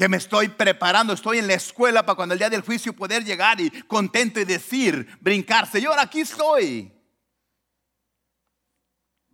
que 0.00 0.08
me 0.08 0.16
estoy 0.16 0.48
preparando, 0.48 1.12
estoy 1.12 1.36
en 1.36 1.46
la 1.46 1.52
escuela 1.52 2.06
para 2.06 2.16
cuando 2.16 2.32
el 2.32 2.38
día 2.38 2.48
del 2.48 2.62
juicio 2.62 2.94
poder 2.94 3.22
llegar 3.22 3.60
y 3.60 3.68
contento 3.82 4.40
y 4.40 4.46
decir, 4.46 5.06
brincar, 5.20 5.70
Señor, 5.70 5.98
aquí 5.98 6.20
estoy. 6.20 6.90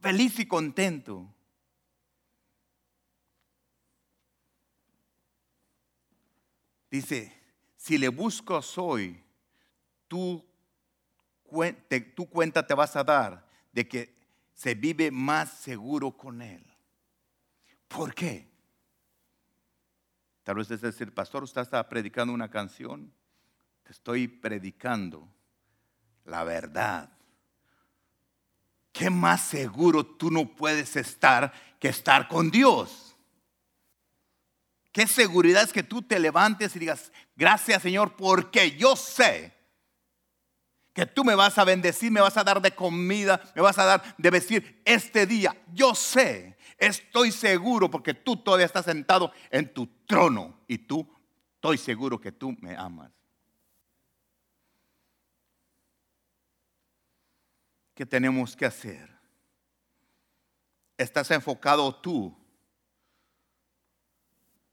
Feliz 0.00 0.40
y 0.40 0.46
contento. 0.46 1.32
Dice, 6.90 7.32
si 7.76 7.96
le 7.96 8.08
busco 8.08 8.60
soy, 8.60 9.22
tú 10.08 10.44
tu 12.16 12.28
cuenta 12.28 12.66
te 12.66 12.74
vas 12.74 12.96
a 12.96 13.04
dar 13.04 13.48
de 13.70 13.86
que 13.86 14.16
se 14.52 14.74
vive 14.74 15.12
más 15.12 15.60
seguro 15.60 16.10
con 16.10 16.42
Él. 16.42 16.66
¿Por 17.86 18.12
qué? 18.12 18.55
Tal 20.46 20.54
vez 20.54 20.70
es 20.70 20.80
decir, 20.80 21.12
pastor, 21.12 21.42
usted 21.42 21.62
está 21.62 21.88
predicando 21.88 22.32
una 22.32 22.48
canción. 22.48 23.12
Te 23.82 23.90
estoy 23.90 24.28
predicando 24.28 25.28
la 26.24 26.44
verdad. 26.44 27.10
¿Qué 28.92 29.10
más 29.10 29.40
seguro 29.40 30.06
tú 30.06 30.30
no 30.30 30.46
puedes 30.46 30.94
estar 30.94 31.52
que 31.80 31.88
estar 31.88 32.28
con 32.28 32.52
Dios? 32.52 33.16
¿Qué 34.92 35.08
seguridad 35.08 35.64
es 35.64 35.72
que 35.72 35.82
tú 35.82 36.00
te 36.00 36.20
levantes 36.20 36.76
y 36.76 36.78
digas, 36.78 37.10
gracias 37.34 37.82
Señor, 37.82 38.14
porque 38.14 38.76
yo 38.76 38.94
sé 38.94 39.52
que 40.92 41.06
tú 41.06 41.24
me 41.24 41.34
vas 41.34 41.58
a 41.58 41.64
bendecir, 41.64 42.12
me 42.12 42.20
vas 42.20 42.36
a 42.36 42.44
dar 42.44 42.62
de 42.62 42.70
comida, 42.70 43.42
me 43.56 43.62
vas 43.62 43.78
a 43.78 43.84
dar 43.84 44.14
de 44.16 44.30
vestir 44.30 44.80
este 44.84 45.26
día. 45.26 45.56
Yo 45.72 45.92
sé, 45.96 46.55
estoy 46.78 47.32
seguro 47.32 47.90
porque 47.90 48.14
tú 48.14 48.36
todavía 48.36 48.66
estás 48.66 48.84
sentado 48.84 49.32
en 49.50 49.72
tu 49.72 49.86
trono 50.06 50.60
y 50.66 50.78
tú, 50.78 51.08
estoy 51.54 51.78
seguro 51.78 52.20
que 52.20 52.32
tú 52.32 52.56
me 52.60 52.76
amas. 52.76 53.10
¿Qué 57.94 58.04
tenemos 58.04 58.54
que 58.54 58.66
hacer? 58.66 59.10
¿Estás 60.98 61.30
enfocado 61.30 61.94
tú 61.96 62.36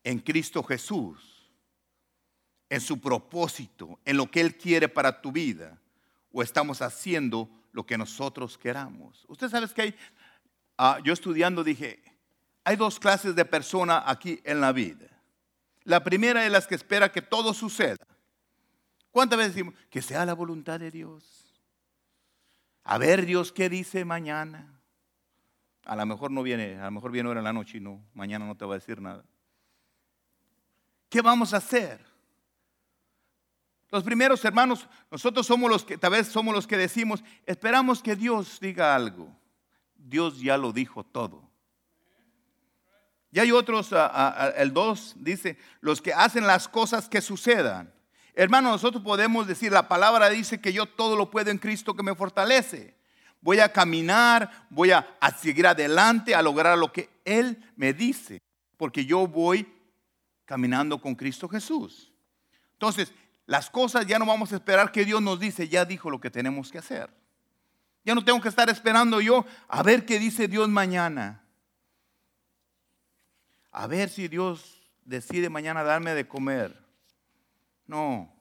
en 0.04 0.20
Cristo 0.20 0.62
Jesús, 0.64 1.50
en 2.70 2.82
su 2.82 3.00
propósito, 3.00 4.00
en 4.04 4.18
lo 4.18 4.30
que 4.30 4.42
Él 4.42 4.58
quiere 4.58 4.90
para 4.90 5.22
tu 5.22 5.32
vida? 5.32 5.80
o 6.34 6.42
estamos 6.42 6.82
haciendo 6.82 7.48
lo 7.72 7.86
que 7.86 7.98
nosotros 7.98 8.58
queramos. 8.58 9.24
Usted 9.30 9.50
sabe 9.50 9.68
que 9.70 9.82
hay, 9.82 9.96
ah, 10.78 11.00
yo 11.04 11.14
estudiando 11.14 11.64
dije, 11.64 12.02
hay 12.64 12.76
dos 12.76 13.00
clases 13.00 13.36
de 13.36 13.46
persona 13.46 14.04
aquí 14.06 14.40
en 14.44 14.62
la 14.62 14.72
vida. 14.72 15.08
La 15.84 16.04
primera 16.04 16.46
es 16.46 16.52
la 16.52 16.62
que 16.62 16.76
espera 16.76 17.12
que 17.12 17.22
todo 17.22 17.54
suceda. 17.54 18.06
¿Cuántas 19.12 19.38
veces 19.38 19.56
decimos 19.56 19.76
que 19.90 20.02
sea 20.02 20.26
la 20.26 20.34
voluntad 20.34 20.80
de 20.80 20.90
Dios? 20.90 21.62
A 22.84 22.98
ver 22.98 23.26
Dios 23.26 23.52
qué 23.52 23.70
dice 23.70 24.06
mañana. 24.06 24.82
A 25.86 25.96
lo 25.96 26.06
mejor 26.06 26.32
no 26.32 26.42
viene, 26.44 26.80
a 26.80 26.86
lo 26.86 26.92
mejor 26.92 27.12
viene 27.12 27.28
ahora 27.28 27.42
en 27.42 27.46
la 27.46 27.54
noche 27.54 27.78
y 27.78 27.82
no, 27.82 28.02
mañana 28.14 28.46
no 28.46 28.56
te 28.56 28.66
va 28.66 28.76
a 28.76 28.80
decir 28.80 29.02
nada. 29.02 29.24
¿Qué 31.10 31.22
vamos 31.22 31.54
a 31.54 31.58
hacer? 31.58 32.04
Los 33.92 34.04
primeros 34.04 34.44
hermanos, 34.44 34.88
nosotros 35.12 35.46
somos 35.46 35.70
los 35.70 35.86
que, 35.86 35.98
tal 35.98 36.12
vez 36.12 36.28
somos 36.28 36.56
los 36.56 36.66
que 36.66 36.78
decimos, 36.78 37.24
esperamos 37.46 38.02
que 38.02 38.16
Dios 38.16 38.60
diga 38.60 38.96
algo. 38.96 39.30
Dios 40.04 40.40
ya 40.40 40.58
lo 40.58 40.72
dijo 40.72 41.04
todo. 41.04 41.50
Y 43.32 43.40
hay 43.40 43.52
otros, 43.52 43.90
el 44.58 44.74
2 44.74 45.16
dice, 45.18 45.58
los 45.82 46.02
que 46.02 46.14
hacen 46.14 46.46
las 46.46 46.68
cosas 46.68 47.10
que 47.10 47.20
sucedan. 47.20 47.92
Hermano, 48.36 48.70
nosotros 48.70 49.02
podemos 49.04 49.48
decir, 49.48 49.72
la 49.72 49.88
palabra 49.88 50.30
dice 50.30 50.62
que 50.62 50.72
yo 50.72 50.86
todo 50.86 51.16
lo 51.16 51.32
puedo 51.32 51.50
en 51.50 51.58
Cristo 51.58 51.96
que 51.96 52.04
me 52.04 52.14
fortalece. 52.14 52.96
Voy 53.42 53.60
a 53.60 53.72
caminar, 53.72 54.68
voy 54.70 54.92
a, 54.92 55.18
a 55.20 55.32
seguir 55.32 55.66
adelante, 55.66 56.36
a 56.36 56.42
lograr 56.44 56.78
lo 56.78 56.92
que 56.92 57.10
Él 57.26 57.58
me 57.76 57.94
dice, 57.94 58.42
porque 58.78 59.06
yo 59.06 59.26
voy 59.26 59.68
caminando 60.46 61.02
con 61.02 61.16
Cristo 61.16 61.50
Jesús. 61.50 62.12
Entonces, 62.74 63.12
las 63.46 63.70
cosas 63.70 64.06
ya 64.06 64.20
no 64.20 64.26
vamos 64.26 64.54
a 64.54 64.56
esperar 64.56 64.92
que 64.92 65.06
Dios 65.06 65.22
nos 65.22 65.40
dice, 65.40 65.68
ya 65.68 65.86
dijo 65.86 66.10
lo 66.10 66.20
que 66.20 66.30
tenemos 66.30 66.72
que 66.72 66.78
hacer. 66.78 67.10
Ya 68.04 68.14
no 68.16 68.24
tengo 68.24 68.42
que 68.42 68.50
estar 68.50 68.70
esperando 68.70 69.22
yo 69.22 69.46
a 69.68 69.82
ver 69.84 70.06
qué 70.06 70.20
dice 70.20 70.48
Dios 70.48 70.70
mañana. 70.70 71.44
A 73.72 73.88
ver 73.88 74.10
si 74.10 74.28
Dios 74.28 74.82
decide 75.06 75.50
mañana 75.50 75.84
darme 75.84 76.14
de 76.14 76.28
comer. 76.28 76.84
No. 77.88 78.32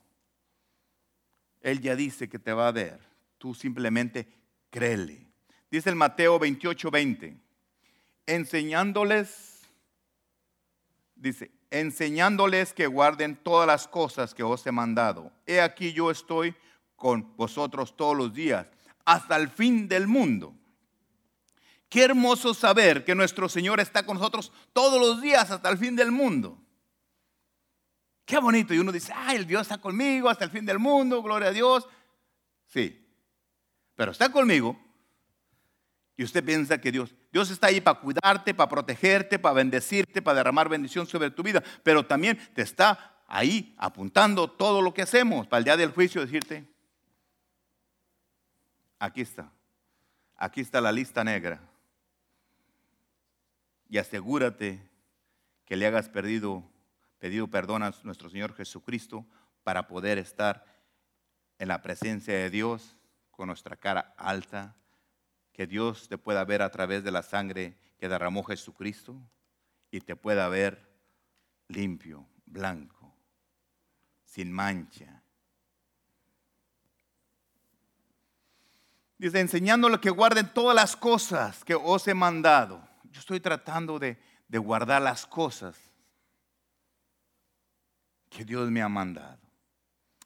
Él 1.60 1.80
ya 1.80 1.96
dice 1.96 2.28
que 2.28 2.38
te 2.38 2.52
va 2.52 2.68
a 2.68 2.72
dar. 2.72 3.00
Tú 3.38 3.54
simplemente 3.54 4.28
créele. 4.70 5.26
Dice 5.70 5.90
el 5.90 5.96
Mateo 5.96 6.38
28, 6.38 6.90
20. 6.90 7.36
Enseñándoles, 8.26 9.62
dice, 11.16 11.50
enseñándoles 11.70 12.74
que 12.74 12.86
guarden 12.86 13.36
todas 13.36 13.66
las 13.66 13.88
cosas 13.88 14.34
que 14.34 14.42
os 14.42 14.66
he 14.66 14.72
mandado. 14.72 15.32
He 15.46 15.60
aquí 15.60 15.92
yo 15.92 16.10
estoy 16.10 16.54
con 16.96 17.34
vosotros 17.36 17.96
todos 17.96 18.16
los 18.16 18.32
días, 18.32 18.66
hasta 19.04 19.36
el 19.36 19.48
fin 19.48 19.88
del 19.88 20.06
mundo. 20.06 20.54
Qué 21.88 22.04
hermoso 22.04 22.54
saber 22.54 23.04
que 23.04 23.14
nuestro 23.14 23.48
Señor 23.48 23.78
está 23.80 24.06
con 24.06 24.16
nosotros 24.16 24.50
todos 24.72 24.98
los 24.98 25.20
días 25.20 25.50
hasta 25.50 25.68
el 25.68 25.78
fin 25.78 25.94
del 25.94 26.10
mundo. 26.10 26.58
Qué 28.24 28.38
bonito. 28.38 28.72
Y 28.72 28.78
uno 28.78 28.92
dice, 28.92 29.12
ay, 29.14 29.36
el 29.36 29.46
Dios 29.46 29.62
está 29.62 29.78
conmigo 29.78 30.28
hasta 30.30 30.44
el 30.44 30.50
fin 30.50 30.64
del 30.64 30.78
mundo, 30.78 31.22
gloria 31.22 31.48
a 31.48 31.52
Dios. 31.52 31.86
Sí, 32.66 33.06
pero 33.94 34.12
está 34.12 34.32
conmigo 34.32 34.78
y 36.16 36.24
usted 36.24 36.44
piensa 36.44 36.80
que 36.80 36.92
Dios, 36.92 37.14
Dios 37.32 37.50
está 37.50 37.66
ahí 37.66 37.80
para 37.80 38.00
cuidarte, 38.00 38.54
para 38.54 38.68
protegerte, 38.68 39.38
para 39.38 39.54
bendecirte, 39.54 40.22
para 40.22 40.36
derramar 40.36 40.68
bendición 40.68 41.06
sobre 41.06 41.30
tu 41.30 41.42
vida, 41.42 41.62
pero 41.82 42.06
también 42.06 42.38
te 42.54 42.62
está 42.62 43.22
ahí 43.26 43.74
apuntando 43.78 44.50
todo 44.50 44.82
lo 44.82 44.94
que 44.94 45.02
hacemos 45.02 45.46
para 45.46 45.58
el 45.58 45.64
día 45.64 45.76
del 45.76 45.90
juicio 45.90 46.20
decirte, 46.20 46.71
aquí 49.02 49.20
está, 49.20 49.50
aquí 50.36 50.60
está 50.60 50.80
la 50.80 50.92
lista 50.92 51.24
negra. 51.24 51.60
Y 53.88 53.98
asegúrate 53.98 54.80
que 55.64 55.74
le 55.74 55.88
hagas 55.88 56.08
perdido, 56.08 56.62
pedido 57.18 57.48
perdón 57.48 57.82
a 57.82 57.92
nuestro 58.04 58.30
Señor 58.30 58.54
Jesucristo 58.54 59.26
para 59.64 59.88
poder 59.88 60.18
estar 60.18 60.64
en 61.58 61.66
la 61.66 61.82
presencia 61.82 62.32
de 62.34 62.48
Dios 62.48 62.96
con 63.32 63.48
nuestra 63.48 63.74
cara 63.74 64.14
alta, 64.16 64.76
que 65.52 65.66
Dios 65.66 66.08
te 66.08 66.16
pueda 66.16 66.44
ver 66.44 66.62
a 66.62 66.70
través 66.70 67.02
de 67.02 67.10
la 67.10 67.22
sangre 67.22 67.76
que 67.98 68.08
derramó 68.08 68.44
Jesucristo 68.44 69.20
y 69.90 70.00
te 70.00 70.14
pueda 70.14 70.48
ver 70.48 70.88
limpio, 71.66 72.28
blanco, 72.46 73.12
sin 74.24 74.52
mancha. 74.52 75.21
Dice, 79.22 79.38
enseñándole 79.38 80.00
que 80.00 80.10
guarden 80.10 80.52
todas 80.52 80.74
las 80.74 80.96
cosas 80.96 81.62
que 81.62 81.76
os 81.76 82.08
he 82.08 82.12
mandado. 82.12 82.82
Yo 83.04 83.20
estoy 83.20 83.38
tratando 83.38 84.00
de, 84.00 84.18
guardar 84.48 85.00
las 85.00 85.24
cosas 85.24 85.78
que 88.28 88.44
Dios 88.44 88.68
me 88.68 88.82
ha 88.82 88.88
mandado. 88.88 89.38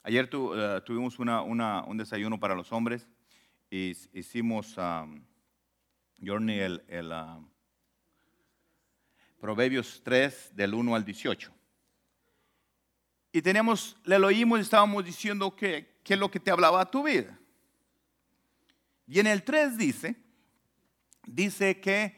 Ayer 0.02 0.30
eh, 0.32 0.80
tuvimos 0.87 1.18
un 1.18 1.96
desayuno 1.98 2.40
para 2.40 2.54
los 2.54 2.72
hombres 2.72 3.06
y 3.70 3.94
hicimos, 4.14 4.74
um, 4.78 5.22
Journey, 6.18 6.61
el, 6.61 7.12
uh, 7.12 7.46
Proverbios 9.38 10.00
3 10.04 10.52
del 10.56 10.72
1 10.72 10.94
al 10.94 11.04
18. 11.04 11.52
Y 13.30 13.42
teníamos, 13.42 13.98
le 14.04 14.16
oímos 14.16 14.59
y 14.59 14.62
estábamos 14.62 15.04
diciendo 15.04 15.54
que, 15.54 16.00
qué 16.02 16.14
es 16.14 16.18
lo 16.18 16.30
que 16.30 16.40
te 16.40 16.50
hablaba 16.50 16.80
a 16.80 16.90
tu 16.90 17.02
vida. 17.02 17.38
Y 19.07 19.21
en 19.21 19.27
el 19.27 19.45
3 19.45 19.79
dice, 19.79 20.16
dice 21.27 21.81
que 21.81 22.16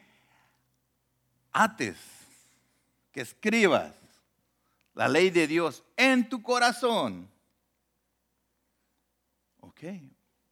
ates, 1.51 1.97
que 3.11 3.21
escribas 3.21 3.95
la 4.93 5.07
ley 5.07 5.29
de 5.29 5.47
Dios 5.47 5.83
en 5.95 6.27
tu 6.27 6.41
corazón. 6.41 7.29
Ok, 9.59 9.83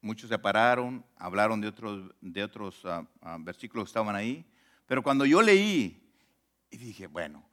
muchos 0.02 0.30
se 0.30 0.38
pararon, 0.38 1.04
hablaron 1.18 1.60
de 1.60 1.68
otros, 1.68 2.14
de 2.22 2.44
otros 2.44 2.82
ah, 2.86 3.06
ah, 3.22 3.38
versículos 3.40 3.86
que 3.86 3.90
estaban 3.90 4.16
ahí, 4.16 4.46
pero 4.86 5.04
cuando 5.04 5.26
yo 5.26 5.42
leí 5.42 6.14
y 6.70 6.78
dije, 6.78 7.08
bueno, 7.08 7.46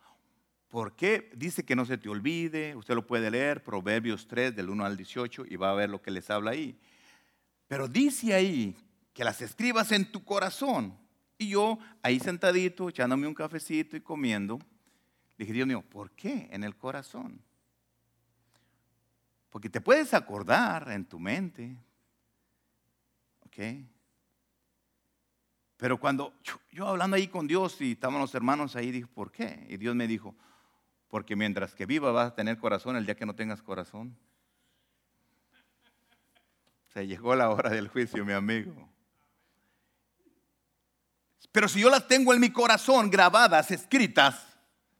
¿por 0.68 0.94
qué 0.94 1.30
dice 1.34 1.64
que 1.64 1.74
no 1.74 1.84
se 1.84 1.98
te 1.98 2.08
olvide? 2.08 2.76
Usted 2.76 2.94
lo 2.94 3.06
puede 3.06 3.30
leer, 3.30 3.64
Proverbios 3.64 4.28
3 4.28 4.54
del 4.54 4.70
1 4.70 4.84
al 4.84 4.96
18 4.96 5.46
y 5.48 5.56
va 5.56 5.70
a 5.70 5.74
ver 5.74 5.90
lo 5.90 6.02
que 6.02 6.10
les 6.10 6.30
habla 6.30 6.52
ahí. 6.52 6.78
Pero 7.68 7.88
dice 7.88 8.34
ahí 8.34 8.76
que 9.12 9.24
las 9.24 9.40
escribas 9.40 9.92
en 9.92 10.10
tu 10.10 10.24
corazón. 10.24 10.96
Y 11.38 11.48
yo 11.48 11.78
ahí 12.02 12.20
sentadito, 12.20 12.88
echándome 12.88 13.26
un 13.26 13.34
cafecito 13.34 13.96
y 13.96 14.00
comiendo, 14.00 14.58
dije, 15.36 15.52
Dios 15.52 15.66
mío, 15.66 15.82
¿por 15.82 16.10
qué 16.12 16.48
en 16.52 16.64
el 16.64 16.76
corazón? 16.76 17.40
Porque 19.50 19.70
te 19.70 19.80
puedes 19.80 20.14
acordar 20.14 20.90
en 20.90 21.04
tu 21.04 21.18
mente. 21.18 21.76
¿Ok? 23.46 23.58
Pero 25.76 25.98
cuando 25.98 26.34
yo, 26.72 26.88
hablando 26.88 27.16
ahí 27.16 27.28
con 27.28 27.46
Dios 27.46 27.80
y 27.80 27.92
estaban 27.92 28.20
los 28.20 28.34
hermanos 28.34 28.74
ahí, 28.74 28.90
dije, 28.90 29.06
¿por 29.06 29.30
qué? 29.30 29.66
Y 29.68 29.76
Dios 29.76 29.94
me 29.94 30.06
dijo, 30.06 30.34
porque 31.08 31.36
mientras 31.36 31.74
que 31.74 31.86
viva 31.86 32.10
vas 32.10 32.32
a 32.32 32.34
tener 32.34 32.58
corazón 32.58 32.96
el 32.96 33.04
día 33.04 33.16
que 33.16 33.26
no 33.26 33.34
tengas 33.34 33.62
corazón. 33.62 34.16
Se 36.94 37.08
llegó 37.08 37.34
la 37.34 37.50
hora 37.50 37.70
del 37.70 37.88
juicio, 37.88 38.24
mi 38.24 38.32
amigo. 38.32 38.88
Pero 41.50 41.66
si 41.66 41.80
yo 41.80 41.90
las 41.90 42.06
tengo 42.06 42.32
en 42.32 42.38
mi 42.38 42.50
corazón 42.50 43.10
grabadas, 43.10 43.72
escritas, 43.72 44.46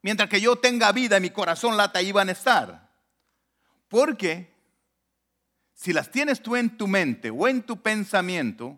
mientras 0.03 0.29
que 0.29 0.41
yo 0.41 0.57
tenga 0.57 0.91
vida 0.91 1.17
en 1.17 1.23
mi 1.23 1.31
corazón 1.31 1.77
lata, 1.77 2.01
ahí 2.01 2.11
van 2.11 2.29
a 2.29 2.33
estar. 2.33 2.91
Porque 3.87 4.53
si 5.73 5.93
las 5.93 6.11
tienes 6.11 6.43
tú 6.43 6.57
en 6.57 6.77
tu 6.77 6.89
mente 6.89 7.31
o 7.31 7.47
en 7.47 7.63
tu 7.63 7.81
pensamiento, 7.81 8.77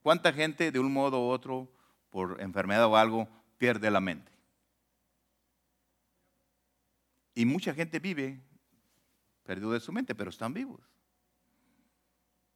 ¿cuánta 0.00 0.32
gente 0.32 0.70
de 0.70 0.78
un 0.78 0.92
modo 0.92 1.26
u 1.26 1.30
otro, 1.30 1.68
por 2.08 2.40
enfermedad 2.40 2.86
o 2.86 2.96
algo, 2.96 3.28
pierde 3.58 3.90
la 3.90 4.00
mente? 4.00 4.30
Y 7.34 7.46
mucha 7.46 7.74
gente 7.74 7.98
vive 7.98 8.40
perdido 9.42 9.72
de 9.72 9.80
su 9.80 9.90
mente, 9.90 10.14
pero 10.14 10.30
están 10.30 10.54
vivos. 10.54 10.93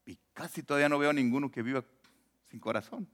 Y 0.09 0.19
casi 0.33 0.63
todavía 0.63 0.89
no 0.89 0.99
veo 0.99 1.13
ninguno 1.13 1.51
que 1.51 1.61
viva 1.61 1.85
sin 2.51 2.59
corazón. 2.59 3.07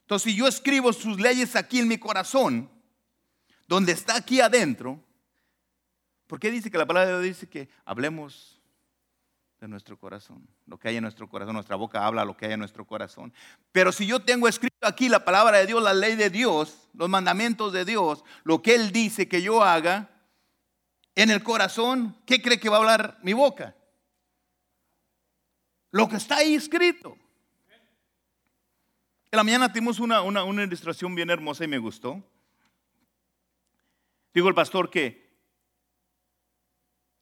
Entonces, 0.00 0.32
si 0.32 0.36
yo 0.36 0.48
escribo 0.48 0.92
sus 0.92 1.20
leyes 1.20 1.54
aquí 1.54 1.78
en 1.78 1.86
mi 1.86 1.96
corazón, 1.96 2.68
donde 3.68 3.92
está 3.92 4.16
aquí 4.16 4.40
adentro, 4.40 5.00
¿por 6.26 6.40
qué 6.40 6.50
dice 6.50 6.72
que 6.72 6.76
la 6.76 6.86
palabra 6.86 7.06
de 7.06 7.22
Dios 7.22 7.36
dice 7.36 7.48
que 7.48 7.68
hablemos 7.84 8.60
de 9.60 9.68
nuestro 9.68 9.96
corazón? 9.96 10.44
Lo 10.66 10.76
que 10.76 10.88
hay 10.88 10.96
en 10.96 11.02
nuestro 11.02 11.28
corazón, 11.28 11.54
nuestra 11.54 11.76
boca 11.76 12.04
habla 12.04 12.24
lo 12.24 12.36
que 12.36 12.46
hay 12.46 12.54
en 12.54 12.58
nuestro 12.58 12.84
corazón. 12.84 13.32
Pero 13.70 13.92
si 13.92 14.08
yo 14.08 14.20
tengo 14.20 14.48
escrito 14.48 14.88
aquí 14.88 15.08
la 15.08 15.24
palabra 15.24 15.58
de 15.58 15.66
Dios, 15.66 15.80
la 15.80 15.94
ley 15.94 16.16
de 16.16 16.30
Dios, 16.30 16.88
los 16.94 17.08
mandamientos 17.08 17.72
de 17.72 17.84
Dios, 17.84 18.24
lo 18.42 18.60
que 18.60 18.74
Él 18.74 18.90
dice 18.90 19.28
que 19.28 19.40
yo 19.40 19.62
haga, 19.62 20.10
en 21.14 21.30
el 21.30 21.44
corazón, 21.44 22.16
¿qué 22.26 22.42
cree 22.42 22.58
que 22.58 22.68
va 22.68 22.78
a 22.78 22.80
hablar 22.80 23.18
mi 23.22 23.34
boca? 23.34 23.76
Lo 25.94 26.08
que 26.08 26.16
está 26.16 26.38
ahí 26.38 26.56
escrito. 26.56 27.16
En 29.30 29.36
la 29.36 29.44
mañana 29.44 29.72
tuvimos 29.72 30.00
una, 30.00 30.22
una, 30.22 30.64
ilustración 30.64 31.14
bien 31.14 31.30
hermosa 31.30 31.62
y 31.62 31.68
me 31.68 31.78
gustó. 31.78 32.20
Digo 34.34 34.48
el 34.48 34.56
pastor 34.56 34.90
que, 34.90 35.30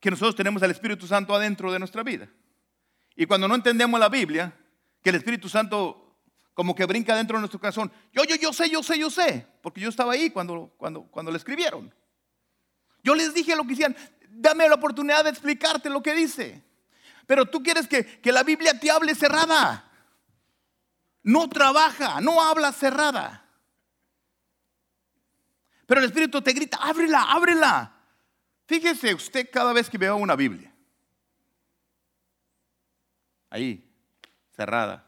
que 0.00 0.10
nosotros 0.10 0.34
tenemos 0.34 0.62
al 0.62 0.70
Espíritu 0.70 1.06
Santo 1.06 1.34
adentro 1.34 1.70
de 1.70 1.80
nuestra 1.80 2.02
vida. 2.02 2.30
Y 3.14 3.26
cuando 3.26 3.46
no 3.46 3.56
entendemos 3.56 4.00
la 4.00 4.08
Biblia, 4.08 4.56
que 5.02 5.10
el 5.10 5.16
Espíritu 5.16 5.50
Santo 5.50 6.16
como 6.54 6.74
que 6.74 6.86
brinca 6.86 7.14
dentro 7.14 7.36
de 7.36 7.40
nuestro 7.40 7.60
corazón. 7.60 7.92
Yo, 8.10 8.24
yo, 8.24 8.36
yo 8.36 8.54
sé, 8.54 8.70
yo 8.70 8.82
sé, 8.82 8.98
yo 8.98 9.10
sé, 9.10 9.46
porque 9.60 9.82
yo 9.82 9.90
estaba 9.90 10.14
ahí 10.14 10.30
cuando, 10.30 10.72
cuando, 10.78 11.02
cuando 11.02 11.30
le 11.30 11.36
escribieron. 11.36 11.94
Yo 13.04 13.14
les 13.14 13.34
dije 13.34 13.54
lo 13.54 13.64
que 13.64 13.74
hicieron, 13.74 13.94
dame 14.30 14.66
la 14.66 14.76
oportunidad 14.76 15.24
de 15.24 15.30
explicarte 15.30 15.90
lo 15.90 16.02
que 16.02 16.14
dice. 16.14 16.71
Pero 17.26 17.46
tú 17.46 17.62
quieres 17.62 17.86
que, 17.86 18.20
que 18.20 18.32
la 18.32 18.42
Biblia 18.42 18.78
te 18.78 18.90
hable 18.90 19.14
cerrada 19.14 19.88
no 21.22 21.48
trabaja, 21.48 22.20
no 22.20 22.40
habla 22.40 22.72
cerrada. 22.72 23.44
Pero 25.86 26.00
el 26.00 26.06
Espíritu 26.06 26.42
te 26.42 26.52
grita, 26.52 26.78
ábrela, 26.78 27.22
ábrela. 27.22 27.96
Fíjese 28.66 29.14
usted 29.14 29.48
cada 29.52 29.72
vez 29.72 29.88
que 29.88 29.98
vea 29.98 30.14
una 30.14 30.34
Biblia. 30.34 30.74
Ahí, 33.50 33.88
cerrada. 34.52 35.06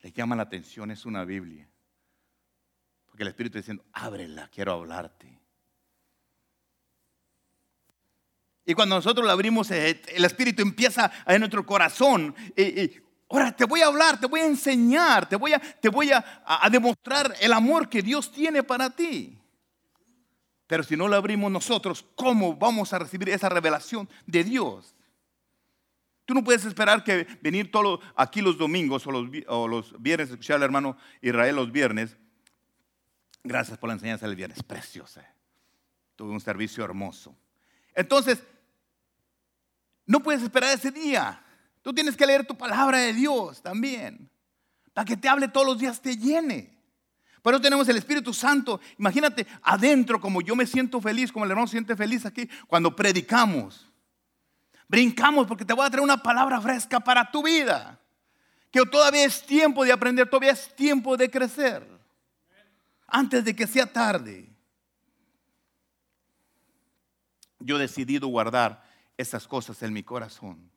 Le 0.00 0.12
llama 0.12 0.36
la 0.36 0.42
atención, 0.42 0.90
es 0.90 1.06
una 1.06 1.24
Biblia. 1.24 1.68
Porque 3.06 3.22
el 3.22 3.28
Espíritu 3.28 3.58
está 3.58 3.72
diciendo, 3.72 3.84
ábrela, 3.92 4.48
quiero 4.48 4.72
hablarte. 4.72 5.40
Y 8.66 8.74
cuando 8.74 8.96
nosotros 8.96 9.24
la 9.24 9.32
abrimos, 9.32 9.70
eh, 9.70 10.02
el 10.08 10.24
Espíritu 10.24 10.60
empieza 10.60 11.10
en 11.26 11.38
nuestro 11.38 11.64
corazón 11.64 12.34
y, 12.56 13.06
Ahora 13.28 13.54
te 13.54 13.64
voy 13.64 13.80
a 13.80 13.86
hablar, 13.86 14.20
te 14.20 14.26
voy 14.26 14.40
a 14.40 14.46
enseñar, 14.46 15.28
te 15.28 15.36
voy 15.36 15.52
a, 15.52 15.58
te 15.58 15.88
voy 15.88 16.12
a, 16.12 16.24
demostrar 16.70 17.34
el 17.40 17.52
amor 17.52 17.88
que 17.88 18.00
Dios 18.00 18.30
tiene 18.30 18.62
para 18.62 18.90
ti. 18.90 19.36
Pero 20.66 20.84
si 20.84 20.96
no 20.96 21.08
lo 21.08 21.16
abrimos 21.16 21.50
nosotros, 21.50 22.04
¿cómo 22.14 22.54
vamos 22.56 22.92
a 22.92 22.98
recibir 22.98 23.28
esa 23.30 23.48
revelación 23.48 24.08
de 24.26 24.44
Dios? 24.44 24.94
Tú 26.24 26.34
no 26.34 26.44
puedes 26.44 26.64
esperar 26.64 27.02
que 27.02 27.26
venir 27.40 27.70
todo 27.70 28.00
aquí 28.14 28.40
los 28.40 28.58
domingos 28.58 29.06
o 29.06 29.12
los, 29.12 29.28
o 29.48 29.68
los 29.68 30.00
viernes, 30.00 30.30
escuchar 30.30 30.56
al 30.56 30.64
hermano 30.64 30.96
Israel 31.20 31.56
los 31.56 31.72
viernes. 31.72 32.16
Gracias 33.42 33.78
por 33.78 33.88
la 33.88 33.94
enseñanza 33.94 34.26
del 34.26 34.36
viernes, 34.36 34.62
preciosa. 34.62 35.24
Tuve 36.14 36.30
un 36.30 36.40
servicio 36.40 36.84
hermoso. 36.84 37.36
Entonces, 37.94 38.42
no 40.06 40.20
puedes 40.20 40.42
esperar 40.42 40.72
ese 40.74 40.90
día. 40.90 41.42
Tú 41.82 41.92
tienes 41.92 42.16
que 42.16 42.26
leer 42.26 42.46
tu 42.46 42.56
palabra 42.56 42.98
de 42.98 43.12
Dios 43.12 43.60
también. 43.60 44.30
Para 44.92 45.04
que 45.04 45.16
te 45.16 45.28
hable 45.28 45.48
todos 45.48 45.66
los 45.66 45.78
días, 45.78 46.00
te 46.00 46.16
llene. 46.16 46.76
Por 47.42 47.54
eso 47.54 47.60
tenemos 47.60 47.88
el 47.88 47.96
Espíritu 47.96 48.32
Santo. 48.32 48.80
Imagínate 48.98 49.46
adentro 49.62 50.20
como 50.20 50.40
yo 50.40 50.56
me 50.56 50.66
siento 50.66 51.00
feliz, 51.00 51.30
como 51.30 51.44
el 51.44 51.50
hermano 51.50 51.68
siente 51.68 51.94
feliz 51.94 52.24
aquí 52.24 52.48
cuando 52.66 52.94
predicamos. 52.94 53.88
Brincamos 54.88 55.46
porque 55.46 55.64
te 55.64 55.72
voy 55.72 55.86
a 55.86 55.90
traer 55.90 56.04
una 56.04 56.22
palabra 56.22 56.60
fresca 56.60 57.00
para 57.00 57.30
tu 57.30 57.42
vida. 57.42 58.00
Que 58.70 58.84
todavía 58.86 59.24
es 59.24 59.44
tiempo 59.44 59.84
de 59.84 59.92
aprender, 59.92 60.28
todavía 60.28 60.52
es 60.52 60.74
tiempo 60.74 61.16
de 61.16 61.30
crecer. 61.30 61.86
Antes 63.06 63.44
de 63.44 63.54
que 63.54 63.66
sea 63.66 63.92
tarde. 63.92 64.48
Yo 67.58 67.76
he 67.76 67.80
decidido 67.80 68.28
guardar 68.28 68.85
esas 69.16 69.46
cosas 69.46 69.82
en 69.82 69.92
mi 69.92 70.02
corazón. 70.02 70.70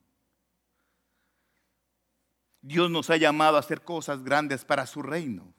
Dios 2.61 2.89
nos 2.91 3.09
ha 3.09 3.17
llamado 3.17 3.57
a 3.57 3.61
hacer 3.61 3.81
cosas 3.83 4.23
grandes 4.23 4.65
para 4.65 4.85
su 4.85 5.01
reino. 5.01 5.53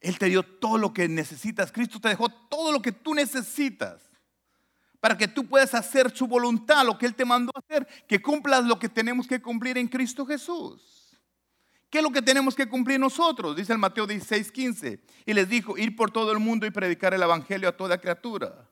Él 0.00 0.18
te 0.18 0.26
dio 0.26 0.42
todo 0.42 0.78
lo 0.78 0.92
que 0.92 1.08
necesitas. 1.08 1.72
Cristo 1.72 2.00
te 2.00 2.08
dejó 2.08 2.28
todo 2.28 2.72
lo 2.72 2.80
que 2.80 2.92
tú 2.92 3.14
necesitas 3.14 4.08
para 5.00 5.16
que 5.16 5.28
tú 5.28 5.46
puedas 5.46 5.74
hacer 5.74 6.14
su 6.14 6.26
voluntad, 6.26 6.84
lo 6.84 6.98
que 6.98 7.06
Él 7.06 7.14
te 7.14 7.24
mandó 7.24 7.52
a 7.54 7.60
hacer, 7.60 7.86
que 8.06 8.20
cumplas 8.20 8.64
lo 8.64 8.78
que 8.78 8.88
tenemos 8.88 9.26
que 9.26 9.40
cumplir 9.40 9.78
en 9.78 9.86
Cristo 9.86 10.26
Jesús. 10.26 11.16
¿Qué 11.90 11.98
es 11.98 12.04
lo 12.04 12.10
que 12.10 12.20
tenemos 12.20 12.54
que 12.54 12.68
cumplir 12.68 13.00
nosotros? 13.00 13.56
Dice 13.56 13.72
el 13.72 13.78
Mateo 13.78 14.06
16, 14.06 14.52
15. 14.52 15.00
Y 15.24 15.32
les 15.32 15.48
dijo, 15.48 15.78
ir 15.78 15.96
por 15.96 16.10
todo 16.10 16.32
el 16.32 16.38
mundo 16.38 16.66
y 16.66 16.70
predicar 16.70 17.14
el 17.14 17.22
Evangelio 17.22 17.68
a 17.68 17.76
toda 17.76 17.98
criatura. 17.98 18.68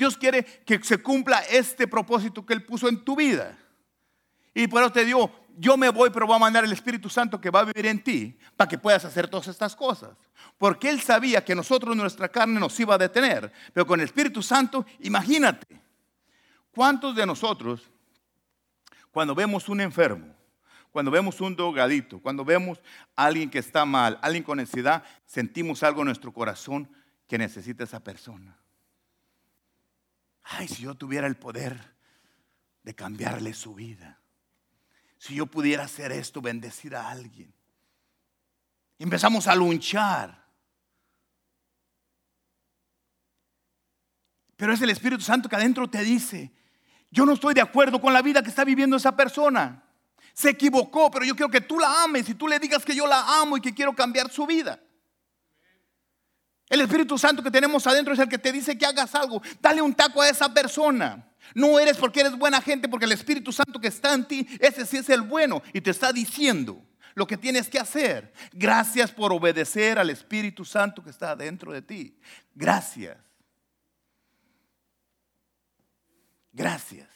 Dios 0.00 0.16
quiere 0.16 0.42
que 0.64 0.82
se 0.82 1.02
cumpla 1.02 1.40
este 1.40 1.86
propósito 1.86 2.46
que 2.46 2.54
Él 2.54 2.64
puso 2.64 2.88
en 2.88 3.04
tu 3.04 3.14
vida. 3.14 3.58
Y 4.54 4.66
por 4.66 4.80
eso 4.80 4.90
te 4.90 5.04
digo, 5.04 5.30
yo 5.58 5.76
me 5.76 5.90
voy, 5.90 6.08
pero 6.08 6.26
voy 6.26 6.36
a 6.36 6.38
mandar 6.38 6.64
el 6.64 6.72
Espíritu 6.72 7.10
Santo 7.10 7.38
que 7.38 7.50
va 7.50 7.60
a 7.60 7.64
vivir 7.64 7.84
en 7.84 8.02
ti 8.02 8.38
para 8.56 8.66
que 8.66 8.78
puedas 8.78 9.04
hacer 9.04 9.28
todas 9.28 9.48
estas 9.48 9.76
cosas. 9.76 10.16
Porque 10.56 10.88
Él 10.88 11.02
sabía 11.02 11.44
que 11.44 11.54
nosotros 11.54 11.94
nuestra 11.94 12.30
carne 12.30 12.58
nos 12.58 12.80
iba 12.80 12.94
a 12.94 12.98
detener. 12.98 13.52
Pero 13.74 13.86
con 13.86 14.00
el 14.00 14.06
Espíritu 14.06 14.42
Santo, 14.42 14.86
imagínate, 15.00 15.66
¿cuántos 16.70 17.14
de 17.14 17.26
nosotros, 17.26 17.82
cuando 19.10 19.34
vemos 19.34 19.68
un 19.68 19.82
enfermo, 19.82 20.34
cuando 20.92 21.10
vemos 21.10 21.42
un 21.42 21.54
drogadito, 21.54 22.22
cuando 22.22 22.42
vemos 22.42 22.80
a 23.16 23.26
alguien 23.26 23.50
que 23.50 23.58
está 23.58 23.84
mal, 23.84 24.18
alguien 24.22 24.44
con 24.44 24.56
necesidad, 24.56 25.04
sentimos 25.26 25.82
algo 25.82 26.00
en 26.00 26.06
nuestro 26.06 26.32
corazón 26.32 26.88
que 27.28 27.36
necesita 27.36 27.84
esa 27.84 28.02
persona? 28.02 28.59
Ay, 30.42 30.68
si 30.68 30.82
yo 30.82 30.94
tuviera 30.94 31.26
el 31.26 31.36
poder 31.36 31.94
de 32.82 32.94
cambiarle 32.94 33.54
su 33.54 33.74
vida. 33.74 34.20
Si 35.18 35.34
yo 35.34 35.46
pudiera 35.46 35.84
hacer 35.84 36.12
esto, 36.12 36.40
bendecir 36.40 36.96
a 36.96 37.10
alguien. 37.10 37.52
Empezamos 38.98 39.46
a 39.46 39.54
luchar. 39.54 40.46
Pero 44.56 44.72
es 44.72 44.80
el 44.82 44.90
Espíritu 44.90 45.22
Santo 45.22 45.48
que 45.48 45.56
adentro 45.56 45.88
te 45.88 46.02
dice, 46.02 46.52
yo 47.10 47.24
no 47.24 47.32
estoy 47.32 47.54
de 47.54 47.60
acuerdo 47.60 48.00
con 48.00 48.12
la 48.12 48.22
vida 48.22 48.42
que 48.42 48.50
está 48.50 48.64
viviendo 48.64 48.96
esa 48.96 49.16
persona. 49.16 49.82
Se 50.34 50.50
equivocó, 50.50 51.10
pero 51.10 51.24
yo 51.24 51.34
quiero 51.34 51.50
que 51.50 51.60
tú 51.60 51.78
la 51.78 52.04
ames 52.04 52.28
y 52.28 52.34
tú 52.34 52.46
le 52.46 52.58
digas 52.58 52.84
que 52.84 52.94
yo 52.94 53.06
la 53.06 53.40
amo 53.40 53.56
y 53.56 53.60
que 53.60 53.74
quiero 53.74 53.94
cambiar 53.94 54.30
su 54.30 54.46
vida. 54.46 54.80
El 56.70 56.80
Espíritu 56.82 57.18
Santo 57.18 57.42
que 57.42 57.50
tenemos 57.50 57.84
adentro 57.88 58.14
es 58.14 58.20
el 58.20 58.28
que 58.28 58.38
te 58.38 58.52
dice 58.52 58.78
que 58.78 58.86
hagas 58.86 59.12
algo. 59.16 59.42
Dale 59.60 59.82
un 59.82 59.92
taco 59.92 60.22
a 60.22 60.28
esa 60.28 60.54
persona. 60.54 61.26
No 61.52 61.80
eres 61.80 61.96
porque 61.96 62.20
eres 62.20 62.38
buena 62.38 62.62
gente, 62.62 62.88
porque 62.88 63.06
el 63.06 63.12
Espíritu 63.12 63.52
Santo 63.52 63.80
que 63.80 63.88
está 63.88 64.14
en 64.14 64.24
ti, 64.24 64.46
ese 64.60 64.86
sí 64.86 64.98
es 64.98 65.08
el 65.08 65.22
bueno 65.22 65.62
y 65.72 65.80
te 65.80 65.90
está 65.90 66.12
diciendo 66.12 66.80
lo 67.16 67.26
que 67.26 67.36
tienes 67.36 67.68
que 67.68 67.80
hacer. 67.80 68.32
Gracias 68.52 69.10
por 69.10 69.32
obedecer 69.32 69.98
al 69.98 70.10
Espíritu 70.10 70.64
Santo 70.64 71.02
que 71.02 71.10
está 71.10 71.34
dentro 71.34 71.72
de 71.72 71.82
ti. 71.82 72.16
Gracias. 72.54 73.18
Gracias. 76.52 77.08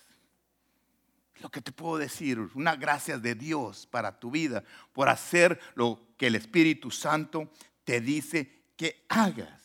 Lo 1.40 1.48
que 1.48 1.60
te 1.60 1.70
puedo 1.70 1.98
decir, 1.98 2.40
una 2.54 2.74
gracias 2.74 3.22
de 3.22 3.36
Dios 3.36 3.86
para 3.86 4.18
tu 4.18 4.32
vida 4.32 4.64
por 4.92 5.08
hacer 5.08 5.60
lo 5.76 6.08
que 6.16 6.26
el 6.26 6.34
Espíritu 6.34 6.90
Santo 6.90 7.52
te 7.84 8.00
dice 8.00 8.63
que 8.76 9.04
hagas. 9.08 9.60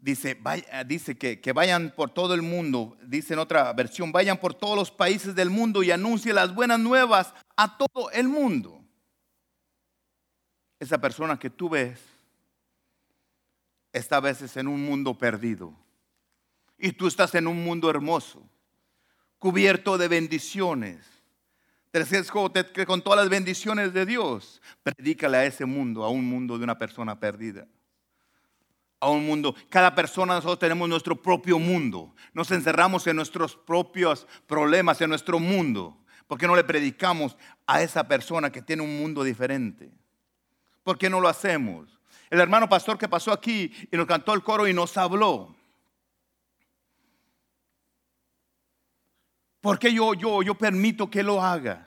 Dice, 0.00 0.40
dice 0.86 1.18
que, 1.18 1.40
que, 1.40 1.52
vayan 1.52 1.92
por 1.94 2.08
todo 2.10 2.32
el 2.32 2.40
mundo, 2.40 2.96
dice 3.02 3.34
en 3.34 3.38
otra 3.38 3.70
versión, 3.74 4.12
vayan 4.12 4.38
por 4.38 4.54
todos 4.54 4.74
los 4.74 4.90
países 4.90 5.34
del 5.34 5.50
mundo 5.50 5.82
y 5.82 5.90
anuncie 5.90 6.32
las 6.32 6.54
buenas 6.54 6.80
nuevas 6.80 7.34
a 7.54 7.76
todo 7.76 8.10
el 8.10 8.26
mundo. 8.26 8.82
Esa 10.78 10.98
persona 10.98 11.38
que 11.38 11.50
tú 11.50 11.68
ves 11.68 12.00
está 13.92 14.16
a 14.16 14.20
veces 14.20 14.56
en 14.56 14.68
un 14.68 14.82
mundo 14.82 15.18
perdido 15.18 15.74
y 16.78 16.92
tú 16.92 17.06
estás 17.06 17.34
en 17.34 17.46
un 17.46 17.62
mundo 17.62 17.90
hermoso, 17.90 18.42
cubierto 19.38 19.98
de 19.98 20.08
bendiciones 20.08 21.19
que 21.92 22.86
con 22.86 23.02
todas 23.02 23.20
las 23.20 23.28
bendiciones 23.28 23.92
de 23.92 24.06
Dios, 24.06 24.62
predícale 24.82 25.36
a 25.38 25.44
ese 25.44 25.64
mundo, 25.64 26.04
a 26.04 26.08
un 26.08 26.24
mundo 26.24 26.56
de 26.56 26.64
una 26.64 26.78
persona 26.78 27.18
perdida. 27.18 27.66
A 29.00 29.08
un 29.08 29.24
mundo, 29.24 29.54
cada 29.70 29.94
persona 29.94 30.34
nosotros 30.34 30.58
tenemos 30.58 30.88
nuestro 30.88 31.20
propio 31.20 31.58
mundo. 31.58 32.14
Nos 32.34 32.50
encerramos 32.50 33.06
en 33.06 33.16
nuestros 33.16 33.56
propios 33.56 34.26
problemas, 34.46 35.00
en 35.00 35.08
nuestro 35.08 35.40
mundo. 35.40 35.96
¿Por 36.26 36.38
qué 36.38 36.46
no 36.46 36.54
le 36.54 36.62
predicamos 36.62 37.36
a 37.66 37.82
esa 37.82 38.06
persona 38.06 38.52
que 38.52 38.62
tiene 38.62 38.82
un 38.82 38.98
mundo 39.00 39.24
diferente? 39.24 39.90
¿Por 40.84 40.96
qué 40.96 41.10
no 41.10 41.20
lo 41.20 41.28
hacemos? 41.28 41.98
El 42.28 42.40
hermano 42.40 42.68
pastor 42.68 42.98
que 42.98 43.08
pasó 43.08 43.32
aquí 43.32 43.72
y 43.90 43.96
nos 43.96 44.06
cantó 44.06 44.32
el 44.34 44.42
coro 44.42 44.68
y 44.68 44.72
nos 44.72 44.96
habló. 44.96 45.56
¿Por 49.60 49.78
qué 49.78 49.92
yo, 49.92 50.14
yo, 50.14 50.42
yo 50.42 50.54
permito 50.54 51.10
que 51.10 51.22
lo 51.22 51.42
haga? 51.42 51.86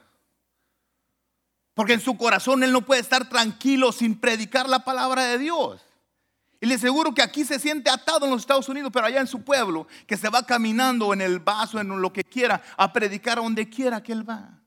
Porque 1.73 1.93
en 1.93 2.01
su 2.01 2.15
corazón 2.15 2.63
él 2.63 2.71
no 2.71 2.81
puede 2.81 3.01
estar 3.01 3.27
tranquilo 3.27 3.91
sin 3.91 4.19
predicar 4.19 4.69
la 4.69 4.83
palabra 4.83 5.23
de 5.23 5.39
Dios. 5.39 5.81
Y 6.61 6.67
le 6.67 6.75
aseguro 6.75 7.13
que 7.13 7.23
aquí 7.23 7.43
se 7.43 7.59
siente 7.59 7.89
atado 7.89 8.25
en 8.25 8.31
los 8.31 8.41
Estados 8.41 8.69
Unidos, 8.69 8.91
pero 8.93 9.07
allá 9.07 9.19
en 9.19 9.27
su 9.27 9.43
pueblo, 9.43 9.87
que 10.07 10.15
se 10.15 10.29
va 10.29 10.45
caminando 10.45 11.11
en 11.13 11.21
el 11.21 11.39
vaso, 11.39 11.79
en 11.79 11.99
lo 11.99 12.13
que 12.13 12.23
quiera, 12.23 12.61
a 12.77 12.93
predicar 12.93 13.39
a 13.39 13.41
donde 13.41 13.67
quiera 13.69 14.01
que 14.01 14.13
él 14.13 14.27
va. 14.27 14.59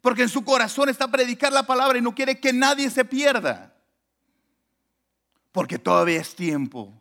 Porque 0.00 0.22
en 0.22 0.28
su 0.28 0.44
corazón 0.44 0.88
está 0.88 1.08
predicar 1.08 1.52
la 1.52 1.62
palabra 1.62 1.98
y 1.98 2.02
no 2.02 2.14
quiere 2.14 2.38
que 2.38 2.52
nadie 2.52 2.90
se 2.90 3.04
pierda. 3.04 3.74
Porque 5.52 5.78
todavía 5.78 6.20
es 6.20 6.34
tiempo 6.34 6.92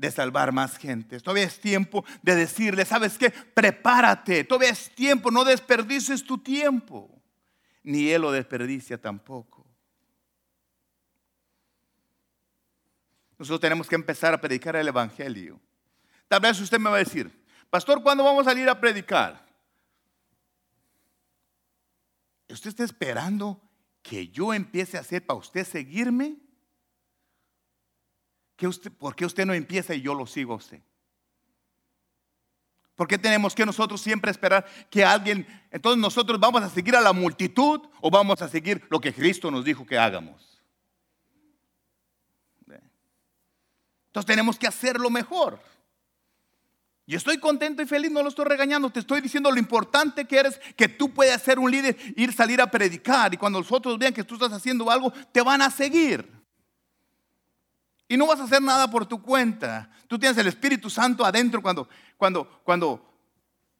de 0.00 0.10
salvar 0.10 0.50
más 0.50 0.78
gente. 0.78 1.20
Todavía 1.20 1.44
es 1.44 1.60
tiempo 1.60 2.06
de 2.22 2.34
decirle, 2.34 2.86
¿sabes 2.86 3.18
qué? 3.18 3.28
Prepárate. 3.30 4.44
Todavía 4.44 4.70
es 4.70 4.90
tiempo, 4.94 5.30
no 5.30 5.44
desperdices 5.44 6.24
tu 6.24 6.38
tiempo. 6.38 7.22
Ni 7.82 8.08
Él 8.08 8.22
lo 8.22 8.32
desperdicia 8.32 8.98
tampoco. 8.98 9.66
Nosotros 13.38 13.60
tenemos 13.60 13.88
que 13.88 13.94
empezar 13.94 14.32
a 14.32 14.40
predicar 14.40 14.74
el 14.76 14.88
Evangelio. 14.88 15.60
Tal 16.28 16.40
vez 16.40 16.58
usted 16.58 16.78
me 16.78 16.88
va 16.88 16.96
a 16.96 17.00
decir, 17.00 17.30
pastor, 17.68 18.02
¿cuándo 18.02 18.24
vamos 18.24 18.46
a 18.46 18.50
salir 18.50 18.70
a 18.70 18.80
predicar? 18.80 19.46
¿Usted 22.48 22.70
está 22.70 22.84
esperando 22.84 23.60
que 24.00 24.28
yo 24.28 24.54
empiece 24.54 24.96
a 24.96 25.00
hacer 25.00 25.26
para 25.26 25.38
usted 25.38 25.66
seguirme? 25.66 26.38
¿Por 28.98 29.16
qué 29.16 29.24
usted 29.24 29.46
no 29.46 29.54
empieza 29.54 29.94
y 29.94 30.02
yo 30.02 30.14
lo 30.14 30.26
sigo 30.26 30.54
a 30.54 30.56
usted? 30.56 30.80
¿Por 32.94 33.08
qué 33.08 33.16
tenemos 33.16 33.54
que 33.54 33.64
nosotros 33.64 34.00
siempre 34.00 34.30
esperar 34.30 34.66
que 34.90 35.02
alguien, 35.02 35.46
entonces 35.70 35.98
nosotros 35.98 36.38
vamos 36.38 36.62
a 36.62 36.68
seguir 36.68 36.94
a 36.94 37.00
la 37.00 37.14
multitud 37.14 37.80
o 38.00 38.10
vamos 38.10 38.42
a 38.42 38.48
seguir 38.48 38.86
lo 38.90 39.00
que 39.00 39.14
Cristo 39.14 39.50
nos 39.50 39.64
dijo 39.64 39.86
que 39.86 39.96
hagamos? 39.96 40.50
Entonces 44.08 44.26
tenemos 44.26 44.58
que 44.58 44.66
hacerlo 44.66 45.08
mejor. 45.08 45.62
Y 47.06 47.14
estoy 47.14 47.38
contento 47.38 47.80
y 47.80 47.86
feliz, 47.86 48.10
no 48.10 48.22
lo 48.22 48.28
estoy 48.28 48.44
regañando, 48.44 48.90
te 48.90 49.00
estoy 49.00 49.20
diciendo 49.20 49.50
lo 49.50 49.58
importante 49.58 50.26
que 50.26 50.38
eres, 50.38 50.60
que 50.76 50.88
tú 50.88 51.12
puedes 51.12 51.40
ser 51.42 51.58
un 51.58 51.70
líder, 51.70 51.96
ir 52.16 52.32
salir 52.32 52.60
a 52.60 52.70
predicar 52.70 53.32
y 53.32 53.36
cuando 53.36 53.60
los 53.60 53.72
otros 53.72 53.98
vean 53.98 54.12
que 54.12 54.24
tú 54.24 54.34
estás 54.34 54.52
haciendo 54.52 54.90
algo, 54.90 55.12
te 55.32 55.42
van 55.42 55.62
a 55.62 55.70
seguir. 55.70 56.39
Y 58.10 58.16
no 58.16 58.26
vas 58.26 58.40
a 58.40 58.44
hacer 58.44 58.60
nada 58.60 58.90
por 58.90 59.06
tu 59.06 59.22
cuenta. 59.22 59.88
Tú 60.08 60.18
tienes 60.18 60.36
el 60.36 60.48
Espíritu 60.48 60.90
Santo 60.90 61.24
adentro 61.24 61.62
cuando, 61.62 61.88
cuando, 62.16 62.60
cuando 62.64 63.08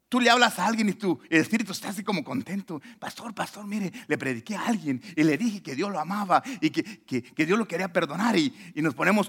tú 0.09 0.21
le 0.21 0.31
hablas 0.31 0.57
a 0.61 0.67
alguien 0.69 0.89
y 0.89 1.35
el 1.35 1.41
Espíritu 1.41 1.73
está 1.73 1.89
así 1.89 2.05
como 2.05 2.23
contento. 2.23 2.81
Pastor, 3.01 3.35
pastor, 3.35 3.67
mire, 3.67 3.93
le 4.07 4.17
prediqué 4.17 4.55
a 4.55 4.67
alguien 4.67 5.03
y 5.17 5.25
le 5.25 5.37
dije 5.37 5.65
que 5.65 5.75
Dios 5.75 5.91
lo 5.91 5.99
amaba 5.99 6.45
y 6.61 6.71
que, 6.71 7.45
Dios 7.45 7.59
lo 7.59 7.67
quería 7.67 7.93
perdonar. 7.93 8.37
Y, 8.37 8.73
y 8.77 8.83
nos 8.83 8.95
ponemos, 8.95 9.29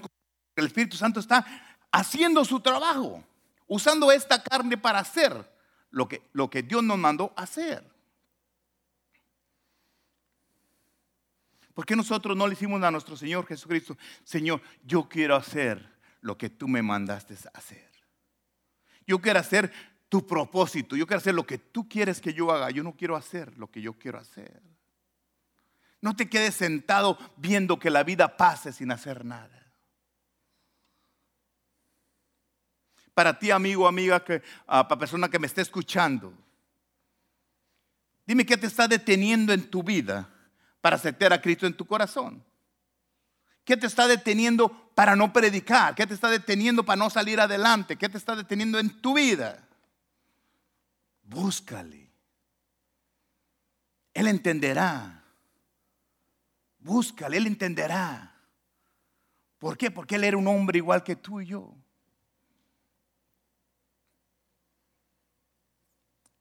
el 0.54 0.66
Espíritu 0.66 0.96
Santo 0.96 1.18
está 1.18 1.44
haciendo 1.90 2.44
su 2.44 2.60
trabajo, 2.60 3.24
usando 3.66 4.12
esta 4.12 4.40
carne 4.40 4.78
para 4.78 5.00
hacer 5.00 5.52
lo 5.90 6.06
que, 6.06 6.22
lo 6.32 6.48
que 6.48 6.62
Dios 6.62 6.84
nos 6.84 6.96
mandó 6.96 7.32
hacer. 7.34 7.91
¿Por 11.74 11.86
qué 11.86 11.96
nosotros 11.96 12.36
no 12.36 12.46
le 12.46 12.54
hicimos 12.54 12.82
a 12.82 12.90
nuestro 12.90 13.16
Señor 13.16 13.46
Jesucristo, 13.46 13.96
Señor, 14.24 14.60
yo 14.84 15.08
quiero 15.08 15.36
hacer 15.36 15.90
lo 16.20 16.36
que 16.36 16.50
tú 16.50 16.68
me 16.68 16.82
mandaste 16.82 17.34
hacer? 17.54 17.90
Yo 19.06 19.20
quiero 19.20 19.40
hacer 19.40 19.72
tu 20.08 20.26
propósito, 20.26 20.96
yo 20.96 21.06
quiero 21.06 21.18
hacer 21.18 21.34
lo 21.34 21.46
que 21.46 21.58
tú 21.58 21.88
quieres 21.88 22.20
que 22.20 22.34
yo 22.34 22.50
haga, 22.52 22.70
yo 22.70 22.82
no 22.82 22.94
quiero 22.94 23.16
hacer 23.16 23.56
lo 23.56 23.70
que 23.70 23.80
yo 23.80 23.94
quiero 23.94 24.18
hacer. 24.18 24.62
No 26.02 26.14
te 26.14 26.28
quedes 26.28 26.54
sentado 26.54 27.16
viendo 27.36 27.78
que 27.78 27.88
la 27.88 28.02
vida 28.02 28.36
pase 28.36 28.72
sin 28.72 28.90
hacer 28.90 29.24
nada. 29.24 29.58
Para 33.14 33.38
ti, 33.38 33.50
amigo, 33.50 33.86
amiga, 33.86 34.24
que, 34.24 34.42
ah, 34.66 34.86
para 34.88 34.98
persona 34.98 35.28
que 35.28 35.38
me 35.38 35.46
esté 35.46 35.60
escuchando. 35.60 36.32
Dime 38.26 38.44
qué 38.44 38.56
te 38.56 38.66
está 38.66 38.88
deteniendo 38.88 39.52
en 39.52 39.70
tu 39.70 39.82
vida 39.82 40.31
para 40.82 40.96
aceptar 40.96 41.32
a 41.32 41.40
Cristo 41.40 41.66
en 41.66 41.74
tu 41.74 41.86
corazón. 41.86 42.44
¿Qué 43.64 43.76
te 43.76 43.86
está 43.86 44.06
deteniendo 44.06 44.68
para 44.94 45.16
no 45.16 45.32
predicar? 45.32 45.94
¿Qué 45.94 46.06
te 46.06 46.12
está 46.12 46.28
deteniendo 46.28 46.84
para 46.84 46.96
no 46.96 47.08
salir 47.08 47.40
adelante? 47.40 47.96
¿Qué 47.96 48.08
te 48.08 48.18
está 48.18 48.36
deteniendo 48.36 48.78
en 48.78 49.00
tu 49.00 49.14
vida? 49.14 49.66
Búscale. 51.22 52.10
Él 54.12 54.26
entenderá. 54.26 55.24
Búscale, 56.80 57.36
Él 57.36 57.46
entenderá. 57.46 58.34
¿Por 59.58 59.78
qué? 59.78 59.92
Porque 59.92 60.16
Él 60.16 60.24
era 60.24 60.36
un 60.36 60.48
hombre 60.48 60.78
igual 60.78 61.04
que 61.04 61.14
tú 61.14 61.40
y 61.40 61.46
yo. 61.46 61.72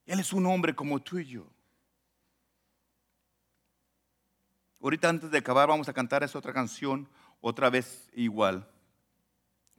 Él 0.07 0.19
es 0.19 0.33
un 0.33 0.47
hombre 0.47 0.75
como 0.75 0.99
tú 0.99 1.19
y 1.19 1.25
yo. 1.25 1.47
Ahorita 4.81 5.09
antes 5.09 5.29
de 5.29 5.37
acabar 5.37 5.67
vamos 5.67 5.87
a 5.89 5.93
cantar 5.93 6.23
esa 6.23 6.39
otra 6.39 6.53
canción, 6.53 7.07
otra 7.39 7.69
vez 7.69 8.09
igual. 8.13 8.67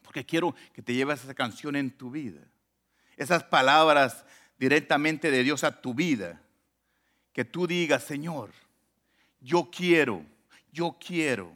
Porque 0.03 0.25
quiero 0.25 0.55
que 0.73 0.83
te 0.83 0.95
lleves 0.95 1.25
esa 1.25 1.35
canción 1.35 1.75
en 1.75 1.91
tu 1.91 2.11
vida. 2.11 2.41
Esas 3.17 3.43
palabras 3.43 4.25
directamente 4.59 5.31
de 5.31 5.43
Dios 5.43 5.65
a 5.65 5.81
tu 5.81 5.95
vida. 5.95 6.41
Que 7.33 7.45
tú 7.45 7.67
digas, 7.67 8.05
Señor, 8.05 8.51
yo 9.41 9.71
quiero, 9.71 10.25
yo 10.71 10.97
quiero 11.05 11.53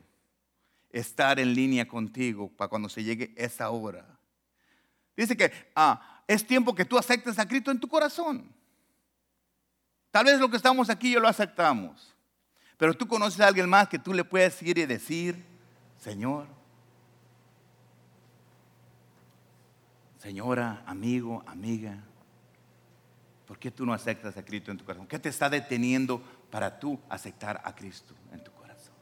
estar 0.91 1.39
en 1.39 1.55
línea 1.55 1.87
contigo 1.87 2.49
para 2.49 2.69
cuando 2.69 2.89
se 2.89 3.05
llegue 3.05 3.33
esa 3.37 3.71
hora. 3.71 4.07
Dice 5.17 5.37
que 5.37 5.53
ah, 5.75 6.23
es 6.27 6.47
tiempo 6.47 6.75
que 6.75 6.85
tú 6.85 6.99
aceptes 6.99 7.39
a 7.39 7.47
Cristo 7.47 7.71
en 7.71 7.79
tu 7.79 7.89
corazón. 7.89 8.53
Tal 10.11 10.25
vez 10.25 10.41
lo 10.41 10.51
que 10.51 10.57
estamos 10.57 10.91
aquí 10.91 11.13
yo 11.13 11.21
lo 11.21 11.29
aceptamos. 11.29 12.16
Pero 12.77 12.95
tú 12.95 13.09
conoces 13.09 13.41
a 13.41 13.49
alguien 13.49 13.69
más 13.69 13.89
que 13.89 13.99
tú 13.99 14.13
le 14.13 14.25
puedes 14.25 14.61
ir 14.63 14.79
y 14.79 14.87
decir, 14.87 15.43
Señor, 15.99 16.47
señora, 20.19 20.83
amigo, 20.87 21.43
amiga, 21.47 21.97
¿por 23.47 23.59
qué 23.59 23.71
tú 23.71 23.87
no 23.87 23.95
aceptas 23.95 24.37
a 24.37 24.45
Cristo 24.45 24.71
en 24.71 24.77
tu 24.77 24.85
corazón? 24.85 25.07
¿Qué 25.07 25.19
te 25.19 25.31
está 25.31 25.49
deteniendo 25.49 26.21
para 26.51 26.79
tú 26.79 27.01
aceptar 27.09 27.63
a 27.65 27.75
Cristo 27.75 28.15
en 28.33 28.45
tu 28.45 28.53
corazón? 28.53 28.95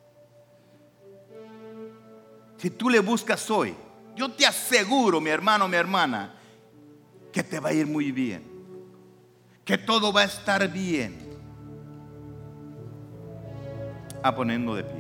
Si 2.58 2.70
tú 2.70 2.88
le 2.88 3.00
buscas 3.00 3.50
hoy, 3.50 3.74
yo 4.14 4.30
te 4.30 4.46
aseguro, 4.46 5.20
mi 5.20 5.30
hermano, 5.30 5.66
mi 5.66 5.76
hermana, 5.76 6.32
que 7.32 7.42
te 7.42 7.58
va 7.58 7.70
a 7.70 7.72
ir 7.72 7.88
muy 7.88 8.12
bien, 8.12 8.44
que 9.64 9.76
todo 9.76 10.12
va 10.12 10.20
a 10.20 10.24
estar 10.24 10.70
bien 10.70 11.23
a 14.24 14.34
poniendo 14.34 14.74
de 14.74 14.82
pie. 14.82 14.93